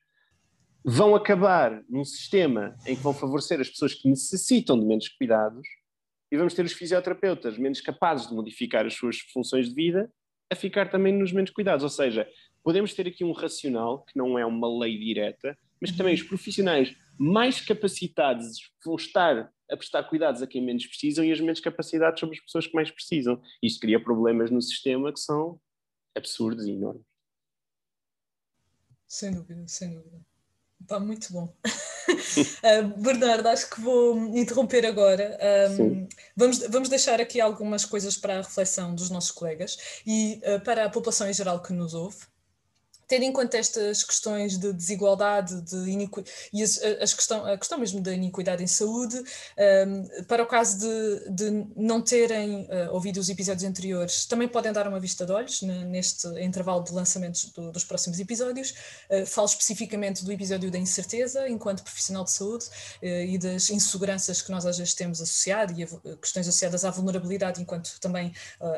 vão 0.89 1.13
acabar 1.13 1.84
num 1.89 2.06
sistema 2.06 2.73
em 2.86 2.95
que 2.95 3.04
vão 3.04 3.13
favorecer 3.13 3.60
as 3.60 3.69
pessoas 3.69 3.93
que 3.93 4.08
necessitam 4.08 4.80
de 4.80 4.86
menos 4.86 5.10
cuidados 5.10 5.67
e 6.32 6.38
vamos 6.38 6.54
ter 6.54 6.63
os 6.63 6.71
fisioterapeutas 6.71 7.58
menos 7.58 7.82
capazes 7.82 8.30
de 8.30 8.34
modificar 8.34 8.86
as 8.86 8.93
suas 8.93 9.19
funções 9.34 9.67
de 9.67 9.76
vida 9.76 10.10
a 10.50 10.56
ficar 10.56 10.89
também 10.89 11.12
nos 11.12 11.34
menos 11.34 11.52
cuidados. 11.52 11.84
Ou 11.84 11.89
seja, 11.89 12.26
podemos 12.63 12.93
ter 12.93 13.06
aqui 13.06 13.26
um 13.26 13.34
racional, 13.34 14.06
que 14.06 14.17
não 14.17 14.39
é 14.39 14.45
uma 14.45 14.80
lei 14.80 14.97
direta, 14.97 15.58
mas 15.82 15.91
que 15.91 15.97
também 15.97 16.13
os 16.13 16.23
profissionais 16.23 16.95
mais 17.19 17.60
capacitados 17.60 18.71
vão 18.86 18.95
estar 18.95 19.52
a 19.69 19.76
prestar 19.76 20.06
cuidados 20.06 20.41
a 20.41 20.47
quem 20.47 20.63
menos 20.63 20.86
precisam 20.86 21.26
e 21.26 21.34
as 21.34 21.41
menos 21.41 21.60
capacidades 21.60 22.21
sobre 22.21 22.38
as 22.38 22.43
pessoas 22.45 22.65
que 22.65 22.73
mais 22.73 22.89
precisam. 22.89 23.41
Isto 23.62 23.82
cria 23.82 24.02
problemas 24.02 24.50
no 24.50 24.62
sistema 24.62 25.12
que 25.12 25.19
são 25.19 25.60
absurdos 26.15 26.65
e 26.65 26.71
enormes. 26.71 27.04
Sem 29.06 29.34
dúvida, 29.34 29.67
sem 29.67 29.93
dúvida. 29.93 30.26
Está 30.81 30.99
muito 30.99 31.33
bom. 31.33 31.53
uh, 31.63 32.87
Bernardo, 33.01 33.47
acho 33.47 33.69
que 33.69 33.81
vou 33.81 34.17
interromper 34.35 34.85
agora. 34.85 35.37
Um, 35.79 36.07
vamos, 36.35 36.59
vamos 36.69 36.89
deixar 36.89 37.19
aqui 37.19 37.41
algumas 37.41 37.83
coisas 37.83 38.15
para 38.15 38.35
a 38.35 38.41
reflexão 38.41 38.95
dos 38.95 39.09
nossos 39.09 39.31
colegas 39.31 39.77
e 40.05 40.41
uh, 40.45 40.63
para 40.63 40.85
a 40.85 40.89
população 40.89 41.29
em 41.29 41.33
geral 41.33 41.61
que 41.61 41.73
nos 41.73 41.93
ouve 41.93 42.25
tendo 43.07 43.23
em 43.23 43.31
conta 43.31 43.57
estas 43.57 44.03
questões 44.03 44.57
de 44.57 44.73
desigualdade 44.73 45.61
de 45.61 45.77
iniqui... 45.89 46.23
e 46.51 46.61
as, 46.61 46.77
as 47.01 47.13
questão, 47.13 47.45
a 47.45 47.57
questão 47.57 47.79
mesmo 47.79 48.01
da 48.01 48.13
iniquidade 48.13 48.63
em 48.63 48.67
saúde, 48.67 49.17
um, 49.17 50.23
para 50.25 50.43
o 50.43 50.45
caso 50.45 50.79
de, 50.79 51.29
de 51.29 51.67
não 51.75 52.01
terem 52.01 52.63
uh, 52.65 52.93
ouvido 52.93 53.17
os 53.17 53.29
episódios 53.29 53.63
anteriores, 53.63 54.25
também 54.25 54.47
podem 54.47 54.71
dar 54.71 54.87
uma 54.87 54.99
vista 54.99 55.25
de 55.25 55.31
olhos 55.31 55.61
neste 55.61 56.27
intervalo 56.41 56.83
de 56.83 56.91
lançamentos 56.91 57.45
do, 57.51 57.71
dos 57.71 57.83
próximos 57.83 58.19
episódios. 58.19 58.73
Uh, 59.09 59.25
falo 59.25 59.47
especificamente 59.47 60.25
do 60.25 60.31
episódio 60.31 60.69
da 60.69 60.77
incerteza 60.77 61.47
enquanto 61.47 61.83
profissional 61.83 62.23
de 62.23 62.31
saúde 62.31 62.65
uh, 63.01 63.05
e 63.05 63.37
das 63.37 63.69
inseguranças 63.69 64.41
que 64.41 64.51
nós 64.51 64.65
às 64.65 64.77
vezes 64.77 64.93
temos 64.93 65.21
associado 65.21 65.73
e 65.79 65.83
a, 65.83 65.87
questões 66.17 66.47
associadas 66.47 66.83
à 66.83 66.91
vulnerabilidade 66.91 67.61
enquanto 67.61 67.99
também 67.99 68.33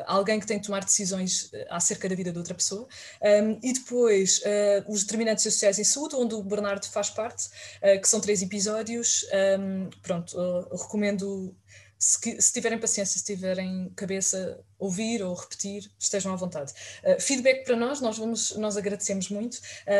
alguém 0.05 0.39
que 0.39 0.45
tem 0.45 0.59
que 0.59 0.65
tomar 0.65 0.83
decisões 0.83 1.51
acerca 1.69 2.07
da 2.07 2.15
vida 2.15 2.31
de 2.31 2.37
outra 2.37 2.53
pessoa. 2.53 2.87
Um, 3.21 3.59
e 3.63 3.73
depois 3.73 4.18
depois 4.19 4.39
uh, 4.39 4.91
os 4.91 5.03
determinantes 5.03 5.43
sociais 5.43 5.79
em 5.79 5.83
saúde, 5.83 6.15
onde 6.15 6.35
o 6.35 6.43
Bernardo 6.43 6.85
faz 6.85 7.09
parte, 7.09 7.47
uh, 7.47 7.99
que 7.99 8.07
são 8.07 8.19
três 8.19 8.41
episódios. 8.41 9.25
Um, 9.59 9.89
pronto, 10.01 10.37
uh, 10.37 10.75
recomendo 10.75 11.55
se, 11.99 12.41
se, 12.41 12.53
tiverem 12.53 12.79
paciência, 12.79 13.19
se 13.19 13.25
tiverem 13.25 13.91
cabeça, 13.93 14.57
ouvir 14.79 15.21
ou 15.21 15.33
repetir, 15.33 15.91
estejam 15.99 16.31
à 16.31 16.35
vontade. 16.37 16.71
Uh, 17.03 17.19
feedback 17.19 17.65
para 17.65 17.75
nós, 17.75 17.99
nós, 17.99 18.17
vamos, 18.17 18.55
nós 18.55 18.77
agradecemos 18.77 19.27
muito. 19.29 19.57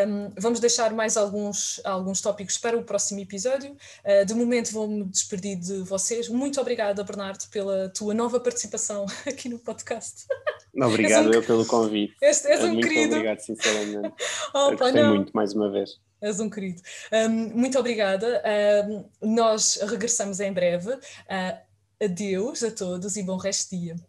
Um, 0.08 0.30
vamos 0.38 0.62
deixar 0.62 0.94
mais 0.94 1.18
alguns, 1.18 1.82
alguns 1.84 2.22
tópicos 2.22 2.58
para 2.58 2.78
o 2.78 2.84
próximo 2.84 3.20
episódio. 3.20 3.76
Uh, 4.06 4.26
de 4.26 4.34
momento 4.34 4.72
vou-me 4.72 5.04
despedir 5.04 5.58
de 5.58 5.80
vocês. 5.80 6.30
Muito 6.30 6.62
obrigada, 6.62 7.04
Bernardo, 7.04 7.46
pela 7.50 7.90
tua 7.90 8.14
nova 8.14 8.40
participação 8.40 9.06
aqui 9.28 9.50
no 9.50 9.60
podcast. 9.60 10.26
Obrigado 10.74 11.30
um, 11.30 11.34
eu 11.34 11.44
pelo 11.44 11.66
convite. 11.66 12.16
És, 12.24 12.46
és 12.46 12.64
um 12.64 12.70
muito 12.70 12.88
querido. 12.88 13.16
obrigado, 13.16 13.40
sinceramente. 13.40 14.14
oh, 14.56 14.72
Gostei 14.72 15.04
muito, 15.04 15.32
mais 15.34 15.54
uma 15.54 15.70
vez. 15.70 16.00
És 16.22 16.40
um 16.40 16.50
querido. 16.50 16.82
Um, 17.12 17.30
muito 17.30 17.78
obrigada. 17.78 18.42
Um, 18.88 19.36
nós 19.36 19.80
regressamos 19.82 20.40
em 20.40 20.52
breve. 20.52 20.92
Uh, 20.92 21.69
Adeus 22.02 22.64
a 22.64 22.72
todos 22.72 23.18
e 23.18 23.24
bom 23.24 23.38
resto 23.38 23.72
de 23.72 23.82
dia. 23.82 24.09